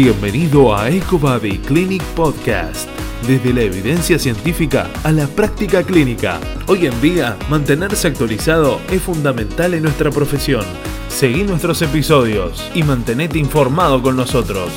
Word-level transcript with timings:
Bienvenido 0.00 0.76
a 0.76 0.90
EcoBody 0.90 1.58
Clinic 1.58 2.04
Podcast. 2.14 2.88
Desde 3.26 3.52
la 3.52 3.62
evidencia 3.62 4.16
científica 4.16 4.88
a 5.02 5.10
la 5.10 5.26
práctica 5.26 5.82
clínica. 5.82 6.38
Hoy 6.68 6.86
en 6.86 7.00
día, 7.00 7.36
mantenerse 7.50 8.06
actualizado 8.06 8.80
es 8.92 9.02
fundamental 9.02 9.74
en 9.74 9.82
nuestra 9.82 10.12
profesión. 10.12 10.64
Seguí 11.08 11.42
nuestros 11.42 11.82
episodios 11.82 12.70
y 12.76 12.84
mantenete 12.84 13.40
informado 13.40 14.00
con 14.00 14.16
nosotros. 14.16 14.70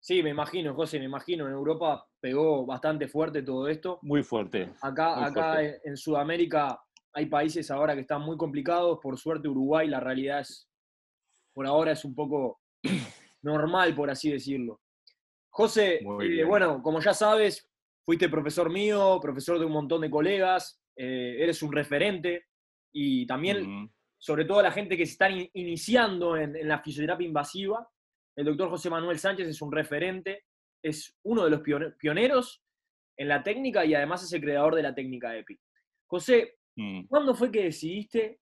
Sí, 0.00 0.22
me 0.22 0.30
imagino, 0.30 0.74
José, 0.74 0.98
me 0.98 1.04
imagino. 1.04 1.46
En 1.46 1.52
Europa 1.52 2.08
pegó 2.20 2.66
bastante 2.66 3.06
fuerte 3.06 3.42
todo 3.42 3.68
esto. 3.68 3.98
Muy 4.02 4.22
fuerte. 4.22 4.72
Acá, 4.80 5.24
acá 5.24 5.62
en 5.62 5.96
Sudamérica 5.96 6.80
hay 7.12 7.26
países 7.26 7.70
ahora 7.70 7.94
que 7.94 8.00
están 8.00 8.22
muy 8.22 8.36
complicados. 8.36 8.98
Por 9.00 9.16
suerte, 9.16 9.48
Uruguay, 9.48 9.86
la 9.88 10.00
realidad 10.00 10.40
es, 10.40 10.68
por 11.54 11.66
ahora 11.68 11.92
es 11.92 12.04
un 12.04 12.16
poco 12.16 12.61
normal, 13.42 13.94
por 13.94 14.10
así 14.10 14.30
decirlo. 14.30 14.80
José, 15.50 16.00
eh, 16.22 16.44
bueno, 16.44 16.82
como 16.82 17.00
ya 17.00 17.12
sabes, 17.12 17.70
fuiste 18.04 18.28
profesor 18.28 18.70
mío, 18.70 19.18
profesor 19.20 19.58
de 19.58 19.66
un 19.66 19.72
montón 19.72 20.00
de 20.00 20.10
colegas, 20.10 20.80
eh, 20.96 21.36
eres 21.38 21.62
un 21.62 21.72
referente 21.72 22.46
y 22.92 23.26
también, 23.26 23.90
sobre 24.18 24.44
todo 24.44 24.62
la 24.62 24.72
gente 24.72 24.96
que 24.96 25.04
se 25.04 25.12
está 25.12 25.30
iniciando 25.30 26.36
en, 26.36 26.66
la 26.66 26.82
fisioterapia 26.82 27.26
invasiva, 27.26 27.86
el 28.36 28.46
doctor 28.46 28.70
José 28.70 28.88
Manuel 28.88 29.18
Sánchez 29.18 29.46
es 29.46 29.60
un 29.60 29.72
referente, 29.72 30.44
es 30.82 31.18
uno 31.22 31.44
de 31.44 31.50
los 31.50 31.60
pioneros 31.98 32.62
en 33.18 33.28
la 33.28 33.42
técnica 33.42 33.84
y 33.84 33.94
además 33.94 34.24
es 34.24 34.32
el 34.32 34.40
creador 34.40 34.74
de 34.74 34.82
la 34.82 34.94
técnica 34.94 35.36
EPI. 35.36 35.60
José, 36.06 36.58
mm. 36.76 37.06
¿cuándo 37.08 37.34
fue 37.34 37.50
que 37.50 37.64
decidiste 37.64 38.40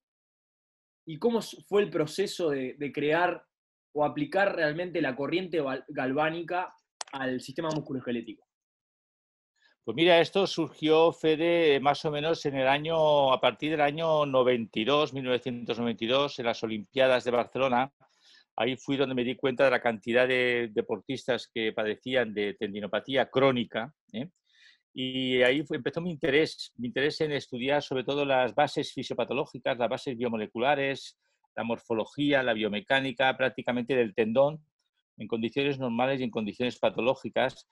y 1.05 1.19
cómo 1.19 1.41
fue 1.41 1.81
el 1.81 1.89
proceso 1.89 2.49
de 2.49 2.91
crear 2.93 3.45
o 3.93 4.05
aplicar 4.05 4.55
realmente 4.55 5.01
la 5.01 5.15
corriente 5.15 5.61
galvánica 5.89 6.73
al 7.11 7.41
sistema 7.41 7.69
musculoesquelético? 7.69 8.45
Pues 9.83 9.95
mira, 9.95 10.19
esto 10.19 10.45
surgió, 10.45 11.11
Fede, 11.11 11.79
más 11.79 12.05
o 12.05 12.11
menos 12.11 12.45
en 12.45 12.55
el 12.55 12.67
año, 12.67 13.33
a 13.33 13.41
partir 13.41 13.71
del 13.71 13.81
año 13.81 14.27
92, 14.27 15.11
1992, 15.13 16.37
en 16.37 16.45
las 16.45 16.61
Olimpiadas 16.61 17.23
de 17.23 17.31
Barcelona. 17.31 17.91
Ahí 18.55 18.77
fui 18.77 18.95
donde 18.95 19.15
me 19.15 19.23
di 19.23 19.35
cuenta 19.35 19.65
de 19.65 19.71
la 19.71 19.81
cantidad 19.81 20.27
de 20.27 20.69
deportistas 20.71 21.49
que 21.51 21.73
padecían 21.73 22.31
de 22.31 22.53
tendinopatía 22.53 23.29
crónica. 23.31 23.91
¿eh? 24.13 24.29
Y 24.93 25.41
ahí 25.41 25.65
empezó 25.67 25.99
mi 25.99 26.11
interés, 26.11 26.71
mi 26.77 26.87
interés 26.89 27.19
en 27.21 27.31
estudiar 27.31 27.81
sobre 27.81 28.03
todo 28.03 28.23
las 28.23 28.53
bases 28.53 28.93
fisiopatológicas, 28.93 29.79
las 29.79 29.89
bases 29.89 30.15
biomoleculares, 30.15 31.17
la 31.55 31.63
morfología, 31.63 32.43
la 32.43 32.53
biomecánica 32.53 33.35
prácticamente 33.37 33.95
del 33.95 34.13
tendón 34.13 34.63
en 35.17 35.27
condiciones 35.27 35.79
normales 35.79 36.19
y 36.19 36.23
en 36.23 36.31
condiciones 36.31 36.79
patológicas. 36.79 37.67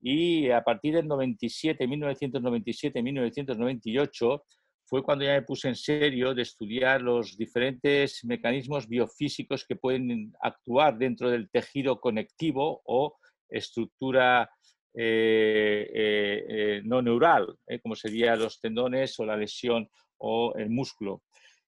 Y 0.00 0.50
a 0.50 0.62
partir 0.62 0.94
del 0.94 1.08
97, 1.08 1.86
1997, 1.86 3.02
1998, 3.02 4.44
fue 4.86 5.02
cuando 5.02 5.24
ya 5.24 5.32
me 5.32 5.42
puse 5.42 5.68
en 5.68 5.76
serio 5.76 6.34
de 6.34 6.42
estudiar 6.42 7.00
los 7.00 7.36
diferentes 7.36 8.24
mecanismos 8.24 8.86
biofísicos 8.86 9.64
que 9.66 9.76
pueden 9.76 10.32
actuar 10.40 10.98
dentro 10.98 11.30
del 11.30 11.48
tejido 11.50 12.00
conectivo 12.00 12.82
o 12.84 13.16
estructura 13.48 14.50
eh, 14.96 15.90
eh, 15.92 16.44
eh, 16.48 16.82
no 16.84 17.02
neural, 17.02 17.58
como 17.82 17.96
serían 17.96 18.38
los 18.38 18.60
tendones 18.60 19.18
o 19.18 19.26
la 19.26 19.36
lesión 19.36 19.88
o 20.18 20.54
el 20.54 20.70
músculo. 20.70 21.23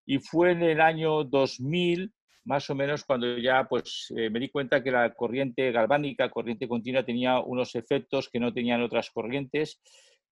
Y 0.07 0.19
fue 0.19 0.53
en 0.53 0.63
el 0.63 0.81
año 0.81 1.25
2000, 1.25 2.13
más 2.45 2.71
o 2.71 2.75
menos, 2.75 3.05
cuando 3.05 3.39
ya 3.39 3.65
pues, 3.69 4.13
eh, 4.17 4.31
me 4.31 4.39
di 4.39 4.49
cuenta 4.49 4.83
que 4.83 4.93
la 4.93 5.13
corriente 5.13 5.73
galvánica, 5.73 6.31
corriente 6.31 6.69
continua, 6.69 7.05
tenía 7.05 7.41
unos 7.41 7.75
efectos 7.75 8.29
que 8.31 8.39
no 8.39 8.53
tenían 8.53 8.83
otras 8.83 9.11
corrientes 9.11 9.81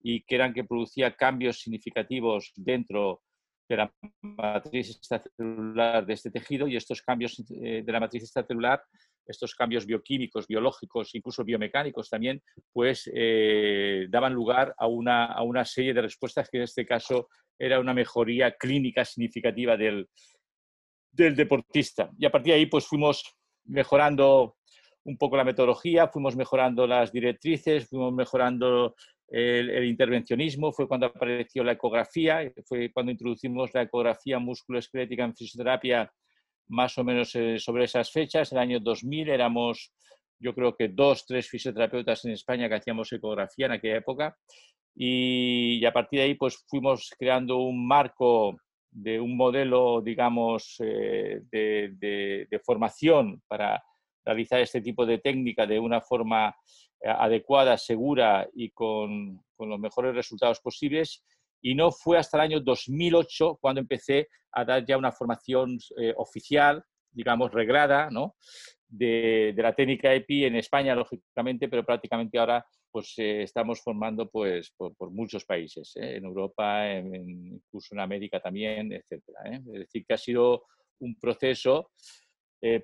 y 0.01 0.23
que 0.23 0.37
eran 0.37 0.55
que 0.55 0.65
producía 0.65 1.17
cambios 1.17 1.61
significativos 1.61 2.53
dentro 2.55 3.23
de 3.69 3.77
la 3.77 3.93
matriz 4.21 4.91
extracelular 4.91 6.06
de 6.06 6.12
este 6.12 6.31
tejido 6.31 6.69
y 6.69 6.77
estos 6.77 7.03
cambios 7.03 7.43
eh, 7.62 7.83
de 7.85 7.93
la 7.93 8.01
matriz 8.01 8.23
extracelular, 8.23 8.83
estos 9.27 9.55
cambios 9.55 9.87
bioquímicos, 9.87 10.47
biológicos, 10.47 11.15
incluso 11.15 11.45
biomecánicos 11.45 12.11
también, 12.11 12.43
pues 12.73 13.11
eh, 13.15 14.07
daban 14.09 14.35
lugar 14.35 14.75
a 14.79 14.87
una, 14.87 15.27
a 15.27 15.43
una 15.43 15.65
serie 15.65 15.95
de 15.95 16.03
respuestas 16.03 16.49
que 16.51 16.59
en 16.59 16.65
este 16.65 16.87
caso 16.87 17.29
era 17.59 17.81
una 17.81 17.95
mejoría 17.95 18.53
clínica 18.53 19.05
significativa 19.05 19.77
del, 19.77 20.09
del 21.12 21.37
deportista. 21.37 22.11
Y 22.19 22.27
a 22.27 22.31
partir 22.31 22.53
de 22.53 22.59
ahí, 22.59 22.67
pues 22.67 22.87
fuimos 22.87 23.25
mejorando 23.65 24.57
un 25.05 25.17
poco 25.17 25.37
la 25.37 25.45
metodología, 25.45 26.09
fuimos 26.09 26.37
mejorando 26.37 26.87
las 26.87 27.12
directrices, 27.12 27.89
fuimos 27.89 28.12
mejorando 28.12 28.95
el, 29.29 29.85
intervencionismo, 29.85 30.73
fue 30.73 30.89
cuando 30.89 31.06
apareció 31.06 31.65
la 31.65 31.73
ecografía, 31.73 32.51
fue 32.67 32.91
cuando 32.93 33.12
introducimos 33.12 33.73
la 33.75 33.83
ecografía 33.83 34.39
musculoesquelética 34.39 35.25
en 35.25 35.35
fisioterapia 35.35 36.12
más 36.69 36.97
o 36.98 37.04
menos 37.04 37.34
eh, 37.34 37.58
sobre 37.58 37.84
esas 37.84 38.10
fechas. 38.10 38.52
El 38.52 38.58
año 38.58 38.80
2000 38.80 39.28
éramos, 39.28 39.92
yo 40.38 40.54
creo 40.54 40.75
que 40.75 40.88
dos, 40.88 41.26
tres 41.26 41.49
fisioterapeutas 41.49 42.25
en 42.25 42.32
España 42.32 42.69
que 42.69 42.76
hacíamos 42.76 43.12
ecografía 43.12 43.66
en 43.66 43.72
aquella 43.72 43.96
época 43.96 44.37
y, 44.96 45.84
a 45.84 45.93
partir 45.93 46.20
de 46.20 46.26
ahí 46.26 46.34
pues 46.34 46.64
fuimos 46.69 47.11
creando 47.19 47.58
un 47.58 47.87
marco 47.87 48.56
de 48.90 49.19
un 49.20 49.37
modelo, 49.37 50.00
digamos, 50.00 50.76
eh, 50.78 51.40
de, 51.50 52.61
formación 52.64 53.43
para 53.49 53.82
realizar 54.25 54.60
este 54.60 54.81
tipo 54.81 55.05
de 55.05 55.19
técnica 55.19 55.67
de 55.67 55.81
una 55.81 56.00
forma 56.00 56.55
eh, 57.00 57.08
adecuada, 57.08 57.76
segura 57.76 58.49
y 58.55 58.70
con, 58.70 59.43
los 59.58 59.81
mejores 59.81 60.14
resultados 60.14 60.60
posibles. 60.60 61.25
Y 61.64 61.75
no 61.75 61.90
fue 61.90 62.19
hasta 62.19 62.37
el 62.37 62.43
año 62.43 62.61
2008 62.61 63.56
cuando 63.58 63.81
empecé 63.81 64.28
a 64.52 64.66
dar 64.66 64.84
ya 64.84 64.99
una 64.99 65.11
formación 65.11 65.78
eh, 65.96 66.12
oficial, 66.19 66.84
digamos, 67.11 67.52
reglada, 67.52 68.11
¿no? 68.11 68.37
de, 68.87 69.55
de, 69.56 69.62
la 69.62 69.75
técnica 69.75 70.12
EPI 70.12 70.44
en 70.44 70.56
España, 70.56 70.94
lógicamente, 70.94 71.69
pero 71.69 71.82
prácticamente 71.82 72.38
ahora 72.38 72.64
pues 72.93 73.14
eh, 73.16 73.43
estamos 73.43 73.81
formando 73.82 74.28
pues, 74.28 74.75
por, 74.76 75.11
muchos 75.11 75.46
países, 75.46 75.96
¿eh? 75.96 76.16
en 76.16 76.26
Europa, 76.26 76.87
incluso 76.99 77.94
en 77.94 78.00
América 78.00 78.40
también, 78.40 78.93
etc. 78.93 79.22
Es 79.50 79.64
decir, 79.64 80.05
que 80.06 80.14
ha 80.14 80.19
sido 80.19 80.64
un 81.00 81.19
proceso 81.19 81.90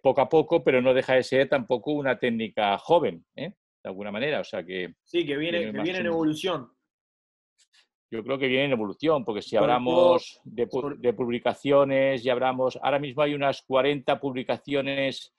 poco 0.03 0.21
a 0.21 0.29
poco, 0.29 0.63
pero 0.63 0.83
no 0.83 0.93
deja 0.93 1.15
de 1.15 1.23
ser 1.23 1.49
tampoco 1.49 1.93
una 1.93 2.19
técnica 2.19 2.77
joven. 2.79 3.25
de 3.35 3.55
alguna 3.85 4.11
manera. 4.11 4.41
O 4.41 4.45
sea 4.45 4.63
que. 4.63 4.95
Sí, 5.05 5.25
que 5.25 5.39
viene, 5.39 5.73
que 5.73 5.81
viene 5.81 6.01
en 6.01 6.07
evolución. 6.07 6.71
Yo 8.11 8.25
creo 8.25 8.39
que 8.39 8.49
viene 8.49 8.65
en 8.65 8.73
evolución, 8.73 9.25
porque 9.25 9.41
si 9.41 9.57
hablamos 9.57 10.41
de, 10.43 10.69
de, 10.99 11.13
publicaciones, 11.13 12.25
y 12.25 12.29
hablamos, 12.29 12.77
ahora 12.83 12.99
mismo 12.99 13.23
hay 13.23 13.35
unas 13.35 13.63
40 13.63 14.19
publicaciones 14.19 15.33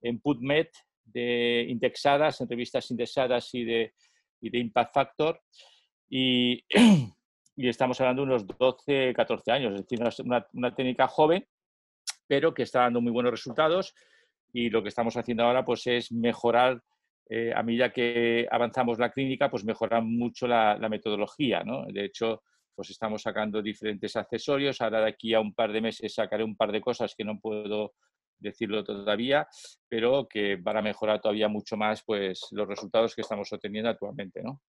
en 0.00 0.20
PubMed 0.20 0.68
de 1.04 1.66
indexadas, 1.68 2.40
en 2.40 2.48
revistas 2.48 2.88
indexadas 2.92 3.52
y 3.54 3.64
de, 3.64 3.94
y 4.40 4.50
de 4.50 4.58
Impact 4.58 4.94
Factor, 4.94 5.40
y, 6.08 6.64
y, 7.56 7.68
estamos 7.68 8.00
hablando 8.00 8.22
de 8.22 8.28
unos 8.28 8.46
12, 8.46 9.12
14 9.14 9.50
años, 9.50 9.74
es 9.74 9.80
decir, 9.82 10.00
una, 10.24 10.46
una 10.52 10.74
técnica 10.74 11.08
joven, 11.08 11.44
pero 12.28 12.54
que 12.54 12.62
está 12.62 12.82
dando 12.82 13.00
muy 13.00 13.10
buenos 13.10 13.32
resultados 13.32 13.94
y 14.52 14.70
lo 14.70 14.82
que 14.82 14.90
estamos 14.90 15.16
haciendo 15.16 15.44
ahora 15.44 15.64
pues 15.64 15.86
es 15.86 16.12
mejorar 16.12 16.82
eh, 17.28 17.52
a 17.54 17.62
medida 17.62 17.92
que 17.92 18.46
avanzamos 18.50 18.98
la 18.98 19.10
clínica, 19.10 19.50
pues 19.50 19.64
mejorar 19.64 20.02
mucho 20.02 20.46
la, 20.46 20.76
metodología. 20.90 21.62
¿no? 21.64 21.86
De 21.86 22.04
hecho, 22.04 22.42
pues 22.74 22.90
estamos 22.90 23.22
sacando 23.22 23.62
diferentes 23.62 24.16
accesorios. 24.16 24.80
Ahora 24.80 25.00
de 25.00 25.08
aquí 25.08 25.34
a 25.34 25.40
un 25.40 25.54
par 25.54 25.72
de 25.72 25.80
meses 25.80 26.14
sacaré 26.14 26.44
un 26.44 26.56
par 26.56 26.72
de 26.72 26.80
cosas 26.80 27.14
que 27.16 27.24
no 27.24 27.38
puedo 27.38 27.94
decirlo 28.38 28.82
todavía, 28.82 29.46
pero 29.88 30.26
que 30.28 30.56
van 30.56 30.78
a 30.78 30.82
mejorar 30.82 31.20
todavía 31.20 31.48
mucho 31.48 31.76
más 31.76 32.02
pues, 32.04 32.48
los 32.50 32.66
resultados 32.66 33.14
que 33.14 33.20
estamos 33.22 33.52
obteniendo 33.52 33.88
actualmente. 33.88 34.42
¿no? 34.42 34.60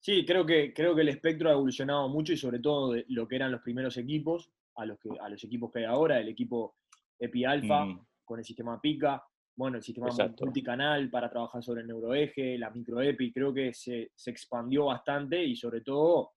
Sí, 0.00 0.26
creo 0.26 0.44
que, 0.44 0.74
creo 0.74 0.94
que 0.94 1.02
el 1.02 1.08
espectro 1.08 1.48
ha 1.48 1.52
evolucionado 1.52 2.08
mucho 2.08 2.32
y 2.32 2.36
sobre 2.36 2.58
todo 2.58 2.92
de 2.92 3.04
lo 3.08 3.26
que 3.26 3.36
eran 3.36 3.52
los 3.52 3.62
primeros 3.62 3.96
equipos 3.96 4.50
a 4.76 4.84
los, 4.84 4.98
que, 4.98 5.08
a 5.20 5.28
los 5.28 5.42
equipos 5.44 5.70
que 5.72 5.78
hay 5.78 5.84
ahora, 5.86 6.18
el 6.18 6.28
equipo 6.28 6.76
EPI 7.18 7.44
Alpha 7.44 7.86
mm. 7.86 8.06
con 8.24 8.38
el 8.38 8.44
sistema 8.44 8.80
PICA, 8.80 9.24
bueno, 9.56 9.76
el 9.76 9.82
sistema 9.82 10.08
multicanal 10.40 11.10
para 11.10 11.30
trabajar 11.30 11.62
sobre 11.62 11.82
el 11.82 11.88
neuroeje, 11.88 12.58
la 12.58 12.70
microepi, 12.70 13.32
creo 13.32 13.54
que 13.54 13.72
se, 13.72 14.10
expandió 14.26 14.86
bastante 14.86 15.42
y 15.42 15.54
sobre 15.54 15.80
todo 15.80 16.32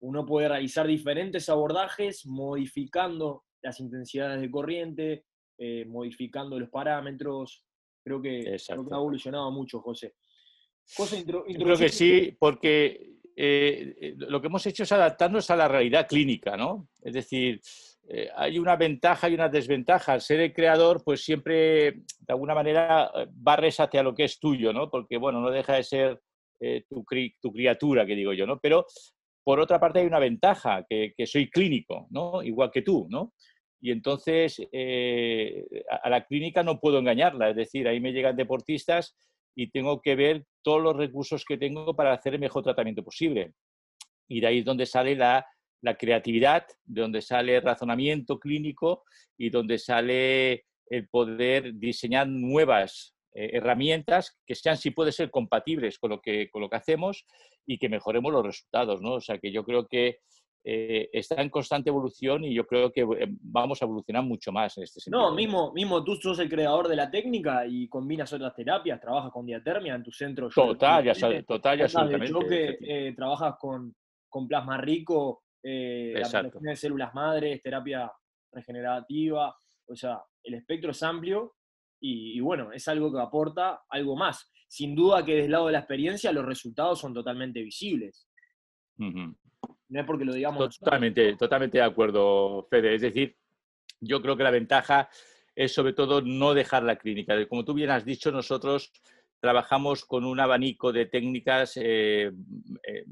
uno 0.00 0.26
puede 0.26 0.48
realizar 0.48 0.86
diferentes 0.86 1.48
abordajes 1.48 2.26
modificando 2.26 3.44
las 3.62 3.80
intensidades 3.80 4.40
de 4.40 4.50
corriente, 4.50 5.24
eh, 5.58 5.84
modificando 5.86 6.58
los 6.58 6.68
parámetros. 6.68 7.64
Creo 8.04 8.20
que, 8.20 8.56
ha 8.68 8.74
evolucionado 8.74 9.50
mucho, 9.50 9.80
José. 9.80 10.14
José 10.94 11.24
creo 11.24 11.76
que 11.76 11.88
sí, 11.88 12.36
porque 12.38 13.16
eh, 13.34 13.96
eh, 14.00 14.14
lo 14.16 14.40
que 14.40 14.46
hemos 14.46 14.64
hecho 14.66 14.84
es 14.84 14.92
adaptarnos 14.92 15.50
a 15.50 15.56
la 15.56 15.68
realidad 15.68 16.06
clínica, 16.06 16.56
¿no? 16.56 16.88
Es 17.02 17.14
decir, 17.14 17.60
eh, 18.08 18.28
hay 18.36 18.58
una 18.58 18.76
ventaja 18.76 19.28
y 19.28 19.34
una 19.34 19.48
desventaja. 19.48 20.20
Ser 20.20 20.40
el 20.40 20.52
creador, 20.52 21.02
pues 21.04 21.24
siempre, 21.24 21.54
de 21.92 22.28
alguna 22.28 22.54
manera, 22.54 23.10
eh, 23.14 23.26
barres 23.30 23.80
hacia 23.80 24.02
lo 24.02 24.14
que 24.14 24.24
es 24.24 24.38
tuyo, 24.38 24.72
¿no? 24.72 24.88
Porque, 24.90 25.16
bueno, 25.16 25.40
no 25.40 25.50
deja 25.50 25.74
de 25.74 25.82
ser 25.82 26.20
eh, 26.60 26.84
tu, 26.88 27.04
criatura, 27.04 28.06
que 28.06 28.14
digo 28.14 28.32
yo, 28.32 28.46
¿no? 28.46 28.60
Pero, 28.60 28.86
por 29.44 29.60
otra 29.60 29.80
parte, 29.80 30.00
hay 30.00 30.06
una 30.06 30.18
ventaja, 30.20 30.84
que, 30.88 31.14
soy 31.26 31.50
clínico, 31.50 32.06
¿no? 32.10 32.42
Igual 32.42 32.70
que 32.70 32.82
tú, 32.82 33.06
¿no? 33.10 33.32
Y 33.80 33.90
entonces, 33.92 34.60
a 36.02 36.10
la 36.10 36.24
clínica 36.26 36.62
no 36.62 36.80
puedo 36.80 36.98
engañarla, 36.98 37.50
es 37.50 37.56
decir, 37.56 37.86
ahí 37.86 38.00
me 38.00 38.12
llegan 38.12 38.34
deportistas 38.34 39.16
y 39.54 39.70
tengo 39.70 40.00
que 40.00 40.16
ver 40.16 40.44
todos 40.62 40.82
los 40.82 40.96
recursos 40.96 41.44
que 41.44 41.58
tengo 41.58 41.94
para 41.94 42.12
hacer 42.12 42.34
el 42.34 42.40
mejor 42.40 42.64
tratamiento 42.64 43.04
posible. 43.04 43.52
Y 44.28 44.40
de 44.40 44.46
ahí 44.46 44.58
es 44.58 44.64
donde 44.64 44.86
sale 44.86 45.14
la 45.14 45.46
la 45.82 45.96
creatividad, 45.96 46.66
de 46.84 47.00
donde 47.02 47.22
sale 47.22 47.56
el 47.56 47.62
razonamiento 47.62 48.38
clínico 48.38 49.04
y 49.36 49.50
donde 49.50 49.78
sale 49.78 50.64
el 50.88 51.08
poder 51.08 51.74
diseñar 51.74 52.28
nuevas 52.28 53.14
eh, 53.34 53.50
herramientas 53.52 54.38
que 54.46 54.54
sean, 54.54 54.76
si 54.78 54.90
puede 54.90 55.12
ser, 55.12 55.30
compatibles 55.30 55.98
con 55.98 56.10
lo, 56.10 56.20
que, 56.20 56.48
con 56.50 56.62
lo 56.62 56.70
que 56.70 56.76
hacemos 56.76 57.26
y 57.66 57.78
que 57.78 57.88
mejoremos 57.88 58.32
los 58.32 58.46
resultados. 58.46 59.02
¿no? 59.02 59.14
O 59.14 59.20
sea 59.20 59.38
que 59.38 59.52
yo 59.52 59.64
creo 59.64 59.86
que 59.86 60.20
eh, 60.64 61.10
está 61.12 61.40
en 61.42 61.50
constante 61.50 61.90
evolución 61.90 62.44
y 62.44 62.54
yo 62.54 62.66
creo 62.66 62.90
que 62.90 63.02
eh, 63.02 63.28
vamos 63.42 63.80
a 63.80 63.84
evolucionar 63.84 64.24
mucho 64.24 64.52
más 64.52 64.76
en 64.78 64.84
este 64.84 65.00
sentido. 65.00 65.20
No, 65.20 65.34
mismo, 65.34 65.72
mismo 65.72 66.02
tú 66.02 66.16
sos 66.16 66.38
el 66.38 66.48
creador 66.48 66.88
de 66.88 66.96
la 66.96 67.10
técnica 67.10 67.66
y 67.66 67.88
combinas 67.88 68.32
otras 68.32 68.54
terapias, 68.54 69.00
trabajas 69.00 69.30
con 69.30 69.44
diatermia 69.44 69.94
en 69.94 70.02
tu 70.02 70.10
centro. 70.10 70.48
Total, 70.48 71.04
ya, 71.04 71.12
total, 71.44 71.78
ya 71.78 71.84
absolutamente. 71.84 72.78
que 72.80 73.12
trabajas 73.14 73.56
con, 73.60 73.94
con 74.28 74.48
plasma 74.48 74.78
rico 74.78 75.42
eh, 75.68 76.14
la 76.14 76.42
de 76.42 76.76
células 76.76 77.12
madres, 77.12 77.60
terapia 77.60 78.12
regenerativa, 78.52 79.52
o 79.88 79.96
sea, 79.96 80.22
el 80.44 80.54
espectro 80.54 80.92
es 80.92 81.02
amplio 81.02 81.56
y, 82.00 82.38
bueno, 82.38 82.70
es 82.72 82.86
algo 82.86 83.12
que 83.12 83.20
aporta 83.20 83.82
algo 83.88 84.14
más. 84.16 84.48
Sin 84.68 84.94
duda 84.94 85.24
que 85.24 85.32
desde 85.32 85.46
el 85.46 85.50
lado 85.50 85.66
de 85.66 85.72
la 85.72 85.80
experiencia 85.80 86.30
los 86.30 86.44
resultados 86.44 87.00
son 87.00 87.12
totalmente 87.12 87.62
visibles. 87.62 88.28
No 88.96 89.34
es 90.00 90.06
porque 90.06 90.24
lo 90.24 90.34
digamos. 90.34 90.78
Totalmente, 90.78 91.34
totalmente 91.36 91.78
de 91.78 91.84
acuerdo, 91.84 92.68
Fede. 92.70 92.94
Es 92.94 93.02
decir, 93.02 93.36
yo 94.00 94.22
creo 94.22 94.36
que 94.36 94.44
la 94.44 94.52
ventaja 94.52 95.08
es 95.56 95.72
sobre 95.72 95.94
todo 95.94 96.20
no 96.20 96.54
dejar 96.54 96.84
la 96.84 96.96
clínica. 96.96 97.34
Como 97.48 97.64
tú 97.64 97.74
bien 97.74 97.90
has 97.90 98.04
dicho, 98.04 98.30
nosotros 98.30 98.92
trabajamos 99.40 100.04
con 100.04 100.24
un 100.24 100.38
abanico 100.38 100.92
de 100.92 101.06
técnicas 101.06 101.76
eh, 101.76 102.30
eh, 102.86 103.04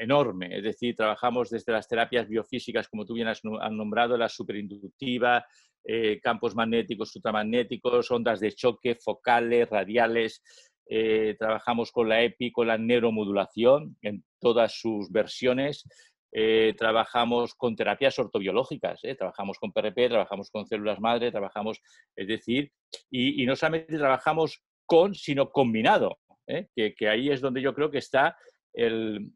enorme. 0.00 0.56
Es 0.56 0.62
decir, 0.62 0.94
trabajamos 0.94 1.50
desde 1.50 1.72
las 1.72 1.88
terapias 1.88 2.28
biofísicas, 2.28 2.88
como 2.88 3.04
tú 3.04 3.14
bien 3.14 3.28
has 3.28 3.42
nombrado, 3.44 4.16
la 4.16 4.28
superinductiva, 4.28 5.44
eh, 5.84 6.20
campos 6.20 6.54
magnéticos, 6.54 7.16
ultramagnéticos, 7.16 8.10
ondas 8.10 8.40
de 8.40 8.52
choque, 8.52 8.96
focales, 8.96 9.68
radiales. 9.70 10.42
Eh, 10.86 11.34
trabajamos 11.38 11.92
con 11.92 12.08
la 12.08 12.22
EPI, 12.22 12.52
con 12.52 12.66
la 12.66 12.78
neuromodulación 12.78 13.96
en 14.02 14.24
todas 14.38 14.78
sus 14.78 15.10
versiones. 15.10 15.84
Eh, 16.30 16.74
trabajamos 16.76 17.54
con 17.54 17.74
terapias 17.74 18.18
ortobiológicas, 18.18 19.00
trabajamos 19.16 19.58
con 19.58 19.72
PRP, 19.72 20.10
trabajamos 20.10 20.50
con 20.50 20.66
células 20.66 21.00
madre, 21.00 21.30
trabajamos, 21.30 21.80
es 22.14 22.28
decir, 22.28 22.70
y, 23.10 23.46
no 23.46 23.56
solamente 23.56 23.96
trabajamos 23.96 24.62
con, 24.84 25.14
sino 25.14 25.50
combinado, 25.50 26.18
que, 26.46 26.94
que, 26.94 27.08
ahí 27.08 27.30
es 27.30 27.40
donde 27.40 27.62
yo 27.62 27.74
creo 27.74 27.90
que 27.90 27.98
está 27.98 28.36
el, 28.72 29.32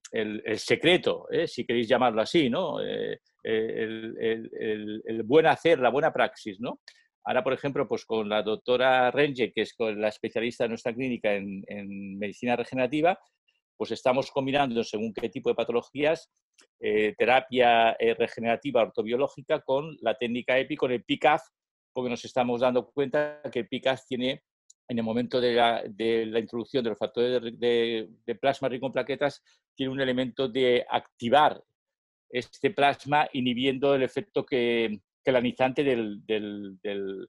secreto, 0.56 1.26
¿eh? 1.30 1.46
si 1.46 1.64
queréis 1.64 1.88
llamarlo 1.88 2.22
así, 2.22 2.48
¿no? 2.48 2.80
Eh, 2.80 3.18
el, 3.42 5.22
buen 5.24 5.46
hacer, 5.46 5.78
la 5.78 5.90
buena 5.90 6.12
praxis, 6.12 6.60
¿no? 6.60 6.80
Ahora, 7.24 7.42
por 7.42 7.52
ejemplo, 7.52 7.86
pues 7.88 8.04
con 8.04 8.28
la 8.28 8.42
doctora 8.42 9.10
Renge, 9.10 9.52
que 9.52 9.62
es 9.62 9.74
la 9.78 10.08
especialista 10.08 10.64
de 10.64 10.68
nuestra 10.68 10.92
clínica 10.92 11.34
en, 11.34 12.18
medicina 12.18 12.56
regenerativa, 12.56 13.18
pues 13.76 13.92
estamos 13.92 14.30
combinando, 14.30 14.82
según 14.84 15.12
qué 15.12 15.28
tipo 15.28 15.48
de 15.48 15.54
patologías, 15.54 16.30
eh, 16.80 17.14
terapia 17.16 17.96
regenerativa 18.18 18.82
ortobiológica 18.82 19.60
con 19.60 19.96
la 20.00 20.16
técnica 20.16 20.58
EPI, 20.58 20.76
con 20.76 20.92
el 20.92 21.04
PICAF, 21.04 21.42
porque 21.92 22.10
nos 22.10 22.24
estamos 22.24 22.60
dando 22.60 22.90
cuenta 22.90 23.40
que 23.52 23.60
el 23.60 23.68
PICAF 23.68 24.04
tiene 24.06 24.42
en 24.88 24.98
el 24.98 25.04
momento 25.04 25.40
de 25.40 25.54
la, 25.54 25.82
introducción 26.38 26.84
de 26.84 26.90
los 26.90 26.98
factores 26.98 27.40
de, 27.58 28.38
plasma 28.40 28.68
rico 28.68 28.86
en 28.86 28.92
plaquetas, 28.92 29.42
tiene 29.74 29.92
un 29.92 30.00
elemento 30.00 30.48
de 30.48 30.84
activar 30.88 31.62
este 32.28 32.70
plasma 32.70 33.28
inhibiendo 33.32 33.94
el 33.94 34.02
efecto 34.02 34.44
que, 34.44 35.00
quelanizante 35.24 35.84
del, 35.84 36.24
del, 36.26 36.78
del, 36.82 37.28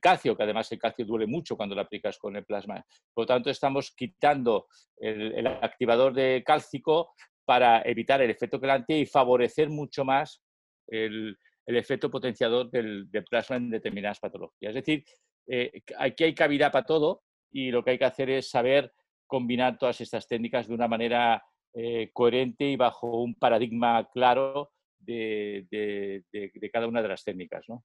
calcio, 0.00 0.36
que 0.36 0.42
además 0.42 0.70
el 0.70 0.78
calcio 0.78 1.06
duele 1.06 1.26
mucho 1.26 1.56
cuando 1.56 1.74
lo 1.74 1.80
aplicas 1.80 2.18
con 2.18 2.36
el 2.36 2.44
plasma. 2.44 2.84
Por 3.14 3.22
lo 3.22 3.26
tanto, 3.26 3.48
estamos 3.48 3.92
quitando 3.96 4.66
el, 4.96 5.46
activador 5.46 6.12
de 6.12 6.42
cálcico 6.44 7.14
para 7.44 7.80
evitar 7.82 8.20
el 8.20 8.30
efecto 8.30 8.60
quelante 8.60 8.98
y 8.98 9.06
favorecer 9.06 9.70
mucho 9.70 10.04
más 10.04 10.42
el, 10.88 11.38
el 11.68 11.76
efecto 11.76 12.10
potenciador 12.10 12.70
del, 12.70 13.08
plasma 13.28 13.56
en 13.56 13.68
determinadas 13.68 14.18
patologías. 14.18 14.70
Es 14.70 14.74
decir, 14.74 15.04
eh, 15.48 15.82
aquí 15.98 16.24
hay 16.24 16.34
cabida 16.34 16.70
para 16.70 16.84
todo 16.84 17.22
y 17.50 17.70
lo 17.70 17.82
que 17.82 17.92
hay 17.92 17.98
que 17.98 18.04
hacer 18.04 18.28
es 18.30 18.50
saber 18.50 18.92
combinar 19.26 19.78
todas 19.78 20.00
estas 20.00 20.28
técnicas 20.28 20.68
de 20.68 20.74
una 20.74 20.88
manera 20.88 21.42
eh, 21.72 22.10
coherente 22.12 22.64
y 22.64 22.76
bajo 22.76 23.22
un 23.22 23.34
paradigma 23.34 24.08
claro 24.10 24.72
de, 24.98 26.24
cada 26.72 26.86
una 26.86 27.00
de 27.00 27.08
las 27.08 27.24
técnicas. 27.24 27.64
¿no? 27.68 27.84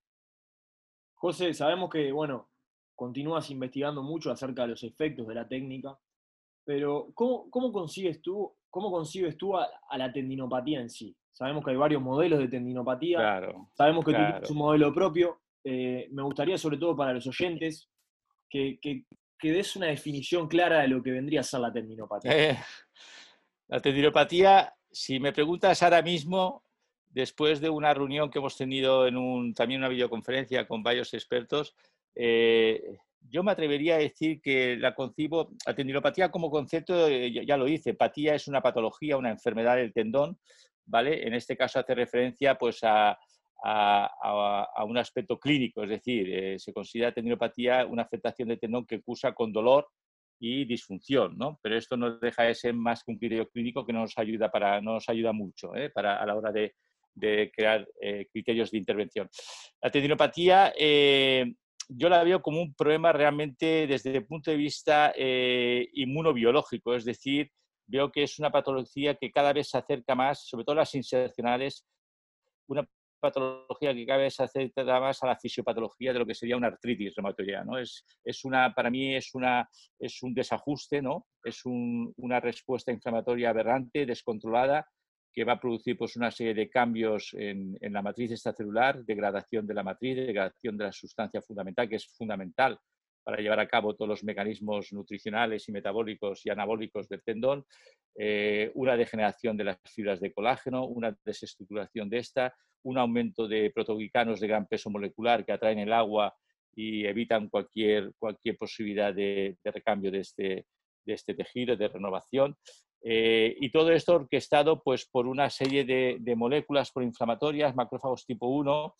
José, 1.15 1.53
sabemos 1.53 1.89
que 1.89 2.12
bueno, 2.12 2.50
continúas 2.96 3.50
investigando 3.50 4.03
mucho 4.03 4.32
acerca 4.32 4.63
de 4.63 4.70
los 4.70 4.84
efectos 4.84 5.27
de 5.27 5.36
la 5.36 5.48
técnica, 5.48 5.98
pero 6.65 7.12
¿cómo, 7.13 7.50
cómo 7.50 7.72
concibes 7.72 8.22
tú, 8.22 8.53
cómo 8.70 8.91
concibes 8.91 9.38
tú 9.38 9.55
a, 9.58 9.70
la 9.98 10.12
tendinopatía 10.12 10.82
en 10.82 10.89
sí? 10.89 11.15
Sabemos 11.32 11.63
que 11.63 11.72
hay 11.72 11.77
varios 11.77 12.01
modelos 12.01 12.39
de 12.39 12.48
tendinopatía, 12.48 13.41
sabemos 13.74 14.05
que 14.05 14.12
tú 14.12 14.17
tienes 14.17 14.50
un 14.50 14.58
modelo 14.58 14.93
propio, 14.93 15.42
eh, 15.63 16.08
me 16.12 16.24
gustaría 16.24 16.58
sobre 16.58 16.77
todo 16.77 16.96
para 16.96 17.13
los 17.13 17.25
oyentes 17.27 17.89
que, 18.50 18.79
des 19.41 19.75
una 19.75 19.88
definición 19.88 20.48
clara 20.48 20.82
de 20.82 20.88
lo 20.88 21.03
que 21.03 21.12
vendría 21.12 21.41
a 21.41 21.43
ser 21.43 21.60
la 21.60 21.74
tendinopatía. 21.74 22.32
Eh, 22.32 22.58
la 23.67 23.79
tendinopatía, 23.82 24.74
si 24.91 25.20
me 25.20 25.34
preguntas 25.34 25.82
ahora 25.84 26.01
mismo, 26.01 26.63
después 27.10 27.60
de 27.60 27.70
una 27.70 27.93
reunión 27.93 28.29
que 28.29 28.39
hemos 28.39 28.55
tenido 28.58 29.05
en 29.08 29.17
un, 29.17 29.53
también 29.53 29.82
una 29.82 29.89
videoconferencia 29.89 30.67
con 30.67 30.82
varios 30.82 31.13
expertos, 31.13 31.75
eh, 32.15 32.98
yo 33.29 33.43
me 33.43 33.51
atrevería 33.51 33.96
a 33.96 34.00
decir 34.00 34.41
que 34.41 34.77
la 34.77 34.93
concibo, 34.93 35.51
la 35.65 35.75
tendinopatía 35.75 36.29
como 36.29 36.50
concepto, 36.50 37.10
ya, 37.10 37.58
lo 37.58 37.65
dice, 37.65 37.93
patía 37.93 38.36
es 38.36 38.48
una 38.48 38.62
patología, 38.62 39.17
una 39.17 39.32
enfermedad 39.32 39.77
del 39.77 39.93
tendón, 39.93 40.38
¿vale? 40.86 41.25
En 41.25 41.34
este 41.34 41.55
caso 41.55 41.79
hace 41.79 41.96
referencia 41.96 42.55
pues 42.58 42.79
a, 42.84 43.17
un 43.63 44.98
aspecto 44.98 45.39
clínico, 45.39 45.84
es 45.84 45.89
decir, 45.89 46.29
eh, 46.29 46.60
se 46.60 46.74
considera 46.74 47.13
tendinopatía 47.13 47.86
una 47.86 48.03
afectación 48.03 48.50
del 48.50 48.60
tendón 48.60 48.86
que 48.86 49.01
cursa 49.01 49.34
con 49.34 49.53
dolor 49.53 49.88
y 50.39 50.65
disfunción, 50.65 51.38
¿no? 51.38 51.60
Pero 51.62 51.77
esto 51.77 51.96
no 51.96 52.17
deja 52.17 52.43
de 52.43 52.55
ser 52.55 52.74
más 52.74 53.03
que 53.03 53.12
un 53.12 53.17
criterio 53.17 53.48
clínico 53.50 53.86
que 53.86 53.93
no 53.93 54.01
nos 54.01 54.17
ayuda, 54.17 54.51
para, 54.51 54.82
no 54.82 54.93
nos 54.93 55.08
ayuda 55.08 55.32
mucho 55.32 55.74
¿eh? 55.75 55.89
para, 55.89 56.22
a 56.22 56.25
la 56.25 56.36
hora 56.36 56.51
de, 56.51 56.74
crear 57.55 57.88
criterios 58.32 58.72
de 58.72 58.79
intervención. 58.79 59.29
La 59.79 59.91
tendinopatía 59.91 60.74
yo 61.89 62.10
la 62.10 62.24
veo 62.24 62.41
como 62.41 62.62
un 62.62 62.74
problema 62.74 63.12
realmente 63.12 63.88
desde 63.88 64.15
el 64.15 64.25
punto 64.25 64.51
de 64.51 64.58
vista 64.58 65.13
eh, 65.15 65.88
inmunobiológico, 65.93 66.96
es 66.96 67.05
decir, 67.05 67.51
veo 67.88 68.12
que 68.12 68.24
es 68.24 68.39
una 68.39 68.51
patología 68.51 69.15
que 69.15 69.32
cada 69.32 69.53
vez 69.53 69.70
se 69.70 69.77
acerca 69.77 70.15
más, 70.15 70.48
sobre 70.48 70.65
todo 70.65 70.75
las 70.75 70.96
insercionales, 70.96 71.86
una 72.67 72.88
patología 73.23 73.95
que 73.95 74.05
vez 74.05 74.35
se 74.35 74.43
acerca 74.43 74.83
más 74.99 75.23
a 75.23 75.27
la 75.27 75.37
fisiopatología 75.37 76.11
de 76.11 76.19
lo 76.19 76.25
que 76.25 76.35
sería 76.35 76.57
una 76.57 76.67
artritis 76.67 77.15
reumatoidea. 77.15 77.63
¿no? 77.63 77.77
Es, 77.79 78.05
es 78.23 78.43
una, 78.43 78.73
para 78.73 78.89
mí 78.89 79.15
es, 79.15 79.33
una, 79.33 79.69
es 79.97 80.21
un 80.21 80.33
desajuste, 80.33 81.01
¿no? 81.01 81.25
es 81.41 81.61
una 81.65 82.41
respuesta 82.41 82.91
inflamatoria 82.91 83.49
aberrante, 83.49 84.05
descontrolada, 84.05 84.85
que 85.33 85.45
va 85.45 85.53
a 85.53 85.59
producir 85.59 85.97
pues, 85.97 86.17
una 86.17 86.31
serie 86.31 86.53
de 86.53 86.69
cambios 86.69 87.33
en, 87.33 87.77
la 87.81 88.01
matriz 88.01 88.31
extracelular, 88.31 89.03
degradación 89.03 89.65
de 89.65 89.73
la 89.73 89.83
matriz, 89.83 90.15
degradación 90.15 90.77
de 90.77 90.83
la 90.83 90.91
sustancia 90.91 91.41
fundamental, 91.41 91.87
que 91.87 91.95
es 91.95 92.05
fundamental 92.05 92.77
para 93.23 93.41
llevar 93.41 93.61
a 93.61 93.67
cabo 93.67 93.95
todos 93.95 94.09
los 94.09 94.23
mecanismos 94.25 94.91
nutricionales 94.91 95.69
y 95.69 95.71
metabólicos 95.71 96.45
y 96.45 96.49
anabólicos 96.49 97.07
del 97.07 97.23
tendón, 97.23 97.65
eh, 98.15 98.69
una 98.75 98.97
degeneración 98.97 99.55
de 99.55 99.63
las 99.63 99.77
fibras 99.89 100.19
de 100.19 100.33
colágeno, 100.33 100.85
una 100.85 101.15
desestructuración 101.23 102.09
de 102.09 102.17
esta, 102.17 102.53
un 102.83 102.97
aumento 102.97 103.47
de 103.47 103.71
protoglicanos 103.71 104.39
de 104.39 104.47
gran 104.47 104.67
peso 104.67 104.89
molecular 104.89 105.45
que 105.45 105.51
atraen 105.51 105.79
el 105.79 105.93
agua 105.93 106.35
y 106.75 107.05
evitan 107.05 107.49
cualquier, 107.49 108.13
cualquier 108.17 108.57
posibilidad 108.57 109.13
de, 109.13 109.57
recambio 109.63 110.11
de 110.11 110.19
este, 110.19 110.65
de 111.05 111.13
este 111.13 111.33
tejido, 111.33 111.75
de 111.75 111.87
renovación. 111.87 112.57
Eh, 113.05 113.55
y 113.59 113.69
todo 113.69 113.91
esto 113.91 114.15
orquestado 114.15 114.81
pues, 114.81 115.05
por 115.05 115.27
una 115.27 115.49
serie 115.49 115.83
de, 115.83 116.35
moléculas 116.35 116.91
proinflamatorias, 116.91 117.75
macrófagos 117.75 118.25
tipo 118.25 118.47
1, 118.47 118.95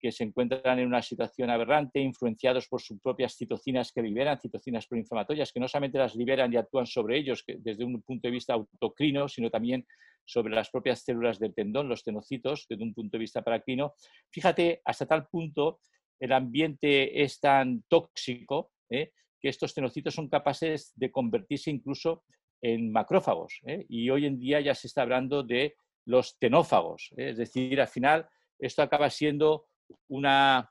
que 0.00 0.12
se 0.12 0.22
encuentran 0.22 0.78
en 0.78 0.86
una 0.86 1.02
situación 1.02 1.50
aberrante, 1.50 1.98
influenciados 1.98 2.68
por 2.68 2.80
sus 2.80 3.00
propias 3.00 3.34
citocinas 3.36 3.90
que 3.90 4.02
liberan, 4.02 4.38
citocinas 4.38 4.86
proinflamatorias, 4.86 5.52
que 5.52 5.58
no 5.58 5.66
solamente 5.66 5.98
las 5.98 6.14
liberan 6.14 6.52
y 6.52 6.56
actúan 6.56 6.86
sobre 6.86 7.18
ellos 7.18 7.42
desde 7.46 7.84
un 7.84 8.00
punto 8.02 8.28
de 8.28 8.32
vista 8.32 8.54
autocrino, 8.54 9.28
sino 9.28 9.50
también 9.50 9.84
sobre 10.28 10.54
las 10.54 10.68
propias 10.68 11.00
células 11.00 11.38
del 11.38 11.54
tendón, 11.54 11.88
los 11.88 12.04
tenocitos, 12.04 12.66
desde 12.68 12.84
un 12.84 12.92
punto 12.92 13.16
de 13.16 13.22
vista 13.22 13.40
paracrino. 13.40 13.94
Fíjate, 14.30 14.82
hasta 14.84 15.06
tal 15.06 15.26
punto 15.26 15.80
el 16.20 16.32
ambiente 16.32 17.22
es 17.22 17.40
tan 17.40 17.82
tóxico 17.88 18.72
¿eh? 18.90 19.12
que 19.40 19.48
estos 19.48 19.72
tenocitos 19.72 20.14
son 20.14 20.28
capaces 20.28 20.92
de 20.96 21.10
convertirse 21.10 21.70
incluso 21.70 22.24
en 22.60 22.92
macrófagos. 22.92 23.60
¿eh? 23.66 23.86
Y 23.88 24.10
hoy 24.10 24.26
en 24.26 24.38
día 24.38 24.60
ya 24.60 24.74
se 24.74 24.88
está 24.88 25.02
hablando 25.02 25.42
de 25.42 25.76
los 26.04 26.38
tenófagos. 26.38 27.08
¿eh? 27.16 27.30
Es 27.30 27.38
decir, 27.38 27.80
al 27.80 27.88
final 27.88 28.28
esto 28.58 28.82
acaba 28.82 29.08
siendo 29.08 29.68
una, 30.08 30.70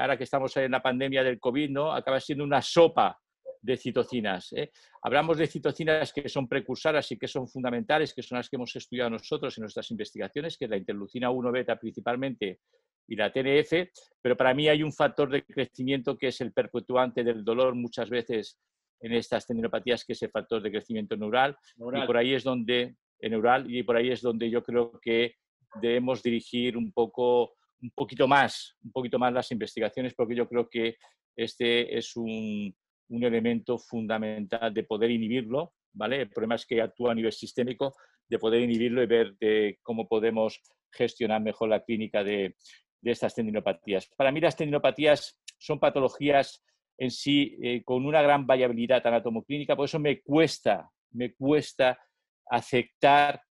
ahora 0.00 0.18
que 0.18 0.24
estamos 0.24 0.56
en 0.56 0.72
la 0.72 0.82
pandemia 0.82 1.22
del 1.22 1.38
COVID, 1.38 1.70
¿no? 1.70 1.92
acaba 1.92 2.18
siendo 2.18 2.42
una 2.42 2.60
sopa 2.60 3.20
de 3.66 3.76
citocinas. 3.76 4.54
Hablamos 5.02 5.38
de 5.38 5.48
citocinas 5.48 6.12
que 6.12 6.28
son 6.28 6.48
precursoras 6.48 7.10
y 7.10 7.18
que 7.18 7.26
son 7.26 7.48
fundamentales, 7.48 8.14
que 8.14 8.22
son 8.22 8.38
las 8.38 8.48
que 8.48 8.56
hemos 8.56 8.74
estudiado 8.76 9.10
nosotros 9.10 9.58
en 9.58 9.62
nuestras 9.62 9.90
investigaciones, 9.90 10.56
que 10.56 10.66
es 10.66 10.70
la 10.70 10.76
interleucina 10.76 11.30
1 11.30 11.52
beta 11.52 11.76
principalmente 11.76 12.60
y 13.08 13.16
la 13.16 13.32
TNF, 13.32 13.90
pero 14.22 14.36
para 14.36 14.54
mí 14.54 14.68
hay 14.68 14.82
un 14.82 14.92
factor 14.92 15.30
de 15.30 15.44
crecimiento 15.44 16.16
que 16.16 16.28
es 16.28 16.40
el 16.40 16.52
perpetuante 16.52 17.24
del 17.24 17.44
dolor 17.44 17.74
muchas 17.74 18.08
veces 18.08 18.58
en 19.00 19.12
estas 19.12 19.46
tendinopatías, 19.46 20.04
que 20.04 20.12
es 20.12 20.22
el 20.22 20.30
factor 20.30 20.62
de 20.62 20.70
crecimiento 20.70 21.16
neural, 21.16 21.56
y 21.76 22.06
por 22.06 22.16
ahí 22.16 22.34
es 22.34 22.44
donde, 22.44 22.96
neural, 23.20 23.70
y 23.72 23.82
por 23.82 23.96
ahí 23.96 24.10
es 24.10 24.22
donde 24.22 24.48
yo 24.48 24.62
creo 24.62 24.98
que 25.00 25.34
debemos 25.80 26.22
dirigir 26.22 26.76
un 26.76 26.92
poco, 26.92 27.54
un 27.82 27.90
poquito 27.94 28.26
más, 28.26 28.76
un 28.82 28.92
poquito 28.92 29.18
más 29.18 29.32
las 29.32 29.52
investigaciones, 29.52 30.14
porque 30.14 30.34
yo 30.34 30.48
creo 30.48 30.68
que 30.68 30.96
este 31.36 31.96
es 31.96 32.16
un, 32.16 32.74
un 33.08 33.24
elemento 33.24 33.78
fundamental 33.78 34.72
de 34.72 34.84
poder 34.84 35.10
inhibirlo, 35.10 35.74
¿vale? 35.92 36.22
El 36.22 36.30
problema 36.30 36.56
es 36.56 36.66
que 36.66 36.80
actúa 36.80 37.12
a 37.12 37.14
nivel 37.14 37.32
sistémico, 37.32 37.94
de 38.28 38.38
poder 38.38 38.62
inhibirlo 38.62 39.02
y 39.02 39.06
ver 39.06 39.36
de 39.38 39.78
cómo 39.82 40.08
podemos 40.08 40.60
gestionar 40.92 41.40
mejor 41.40 41.68
la 41.68 41.84
clínica 41.84 42.24
de, 42.24 42.56
de 43.00 43.10
estas 43.10 43.34
tendinopatías. 43.34 44.08
Para 44.16 44.32
mí 44.32 44.40
las 44.40 44.56
tendinopatías 44.56 45.40
son 45.58 45.78
patologías 45.78 46.64
en 46.98 47.10
sí 47.10 47.56
eh, 47.62 47.82
con 47.84 48.06
una 48.06 48.22
gran 48.22 48.46
variabilidad 48.46 49.06
anatomoclínica, 49.06 49.76
por 49.76 49.84
eso 49.84 49.98
me 49.98 50.22
cuesta, 50.22 50.90
me 51.12 51.34
cuesta 51.34 51.98
aceptar 52.46 53.42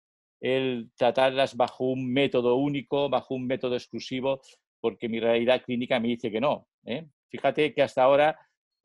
el 0.41 0.91
tratarlas 0.95 1.55
bajo 1.55 1.85
un 1.85 2.11
método 2.11 2.55
único, 2.55 3.09
bajo 3.09 3.35
un 3.35 3.47
método 3.47 3.75
exclusivo, 3.75 4.41
porque 4.79 5.09
mi 5.09 5.19
realidad 5.19 5.63
clínica 5.63 5.99
me 5.99 6.09
dice 6.09 6.31
que 6.31 6.41
no. 6.41 6.67
¿eh? 6.85 7.07
Fíjate 7.29 7.73
que 7.73 7.81
hasta 7.81 8.03
ahora 8.03 8.37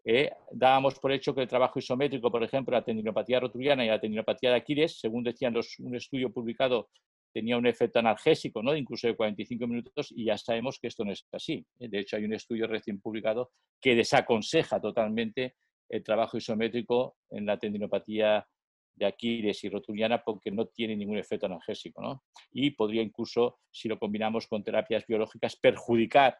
eh, 0.04 0.30
dábamos 0.50 0.98
por 0.98 1.12
hecho 1.12 1.34
que 1.34 1.42
el 1.42 1.48
trabajo 1.48 1.78
isométrico, 1.78 2.30
por 2.30 2.42
ejemplo, 2.42 2.72
la 2.72 2.84
tendinopatía 2.84 3.40
rotuliana 3.40 3.84
y 3.84 3.88
la 3.88 4.00
tendinopatía 4.00 4.50
de 4.50 4.56
Aquiles, 4.56 4.98
según 4.98 5.22
decían 5.22 5.54
los, 5.54 5.78
un 5.78 5.94
estudio 5.94 6.32
publicado 6.32 6.88
tenía 7.32 7.56
un 7.56 7.66
efecto 7.66 7.98
analgésico, 7.98 8.62
¿no? 8.62 8.74
incluso 8.76 9.06
de 9.06 9.16
45 9.16 9.66
minutos, 9.66 10.12
y 10.14 10.24
ya 10.24 10.36
sabemos 10.36 10.78
que 10.80 10.88
esto 10.88 11.04
no 11.04 11.12
es 11.12 11.26
así. 11.32 11.64
¿eh? 11.78 11.88
De 11.88 12.00
hecho, 12.00 12.16
hay 12.16 12.24
un 12.24 12.34
estudio 12.34 12.66
recién 12.66 13.00
publicado 13.00 13.52
que 13.80 13.94
desaconseja 13.94 14.80
totalmente 14.80 15.54
el 15.88 16.02
trabajo 16.02 16.36
isométrico 16.36 17.16
en 17.30 17.46
la 17.46 17.58
tendinopatía 17.58 18.46
de 18.94 19.06
Aquiles 19.06 19.64
y 19.64 19.68
rotuliana 19.68 20.22
porque 20.22 20.50
no 20.50 20.66
tiene 20.66 20.96
ningún 20.96 21.18
efecto 21.18 21.46
analgésico. 21.46 22.02
¿no? 22.02 22.24
Y 22.52 22.70
podría 22.72 23.02
incluso, 23.02 23.58
si 23.70 23.88
lo 23.88 23.98
combinamos 23.98 24.46
con 24.46 24.62
terapias 24.62 25.06
biológicas, 25.06 25.56
perjudicar 25.56 26.36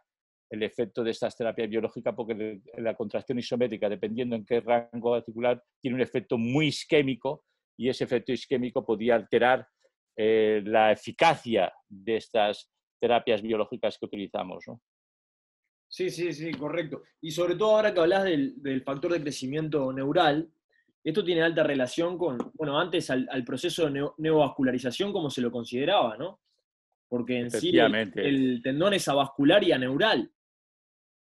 el 0.50 0.62
efecto 0.62 1.04
de 1.04 1.12
estas 1.12 1.37
terapias 1.37 1.69
biológicas 1.69 2.14
porque 2.14 2.61
la 2.76 2.95
contracción 2.95 3.38
isométrica, 3.38 3.88
dependiendo 3.88 4.35
en 4.37 4.45
qué 4.45 4.61
rango 4.61 5.14
articular, 5.14 5.62
tiene 5.80 5.95
un 5.95 6.00
efecto 6.02 6.37
muy 6.37 6.66
isquémico 6.66 7.45
y 7.78 7.88
ese 7.88 8.04
efecto 8.04 8.33
isquémico 8.33 8.85
podría 8.85 9.14
alterar 9.14 9.66
eh, 10.16 10.61
la 10.64 10.92
eficacia 10.92 11.73
de 11.88 12.16
estas 12.16 12.71
terapias 13.00 13.40
biológicas 13.40 13.97
que 13.97 14.07
utilizamos. 14.07 14.64
¿no? 14.66 14.83
Sí, 15.88 16.09
sí, 16.11 16.33
sí, 16.33 16.52
correcto. 16.52 17.02
Y 17.21 17.33
sobre 17.33 17.57
todo 17.57 17.76
ahora 17.76 17.92
que 17.92 18.00
hablas 18.00 18.25
del, 18.25 18.83
factor 18.85 19.12
de 19.12 19.21
crecimiento 19.21 19.92
neural, 19.92 20.49
esto 21.02 21.25
tiene 21.25 21.42
alta 21.42 21.64
relación 21.64 22.16
con, 22.16 22.38
bueno, 22.54 22.78
antes 22.78 23.11
al, 23.11 23.45
proceso 23.45 23.88
de 23.88 24.09
neovascularización 24.19 25.12
como 25.12 25.30
se 25.30 25.40
lo 25.40 25.50
consideraba, 25.50 26.16
¿no? 26.16 26.40
Porque 27.09 27.38
en 27.38 27.50
sí 27.50 27.73
el, 27.76 28.61
tendón 28.62 28.95
es 28.95 29.09
avascular 29.09 29.64
y 29.64 29.73
aneural. 29.73 30.30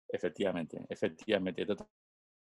Efectivamente, 0.09 0.85
efectivamente 0.89 1.65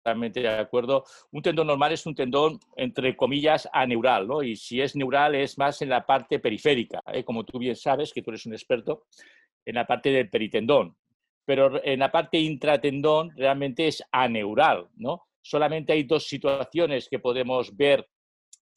totalmente 0.05 0.39
de 0.39 0.49
acuerdo. 0.49 1.03
Un 1.31 1.41
tendón 1.41 1.67
normal 1.67 1.91
es 1.91 2.05
un 2.05 2.13
tendón, 2.13 2.59
entre 2.75 3.15
comillas, 3.15 3.67
aneural, 3.73 4.27
¿no? 4.27 4.43
Y 4.43 4.55
si 4.55 4.79
es 4.79 4.95
neural 4.95 5.33
es 5.33 5.57
más 5.57 5.81
en 5.81 5.89
la 5.89 6.05
parte 6.05 6.39
periférica, 6.39 7.01
¿eh? 7.11 7.23
como 7.23 7.43
tú 7.43 7.57
bien 7.57 7.75
sabes, 7.75 8.13
que 8.13 8.21
tú 8.21 8.29
eres 8.29 8.45
un 8.45 8.53
experto, 8.53 9.05
en 9.65 9.75
la 9.75 9.87
parte 9.87 10.11
del 10.11 10.29
peritendón. 10.29 10.95
Pero 11.43 11.83
en 11.83 11.99
la 11.99 12.11
parte 12.11 12.37
intratendón 12.39 13.31
realmente 13.35 13.87
es 13.87 14.03
aneural, 14.11 14.87
¿no? 14.95 15.23
Solamente 15.41 15.93
hay 15.93 16.03
dos 16.03 16.27
situaciones 16.27 17.07
que 17.09 17.19
podemos 17.19 17.75
ver 17.75 18.07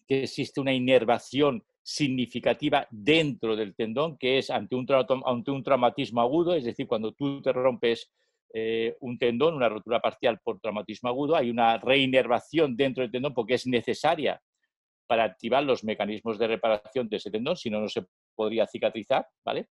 que 0.07 0.23
existe 0.23 0.61
una 0.61 0.73
inervación 0.73 1.63
significativa 1.83 2.87
dentro 2.91 3.57
del 3.57 3.75
tendón, 3.75 4.17
que 4.17 4.39
es 4.39 4.51
ante 4.51 4.77
un, 4.77 4.87
ante 5.25 5.51
un 5.51 5.63
traumatismo 5.63 6.21
agudo, 6.21 6.55
es 6.55 6.65
decir, 6.65 6.87
cuando 6.87 7.13
tú 7.13 7.41
te 7.43 7.53
rompes 7.53 8.11
eh, 8.55 8.97
un 9.01 9.19
tendón, 9.19 9.55
una 9.55 9.69
rotura 9.69 10.01
parcial 10.01 10.41
por 10.43 10.61
traumatismo 10.61 11.09
agudo, 11.09 11.37
hay 11.37 11.51
una 11.51 11.79
reinervación 11.79 12.77
dentro 12.77 13.03
del 13.03 13.11
tendón 13.11 13.35
porque 13.35 13.55
es 13.55 13.67
necesaria 13.67 14.41
para 15.07 15.25
activar 15.25 15.65
los 15.65 15.85
mecanismos 15.85 16.39
de 16.39 16.47
reparación 16.47 17.09
de 17.09 17.17
ese 17.17 17.31
tendón, 17.31 17.57
si 17.57 17.71
no, 17.71 17.81
no 17.81 17.89
se 17.89 18.05
podría 18.35 18.67
cicatrizar, 18.67 19.27
¿vale? 19.45 19.69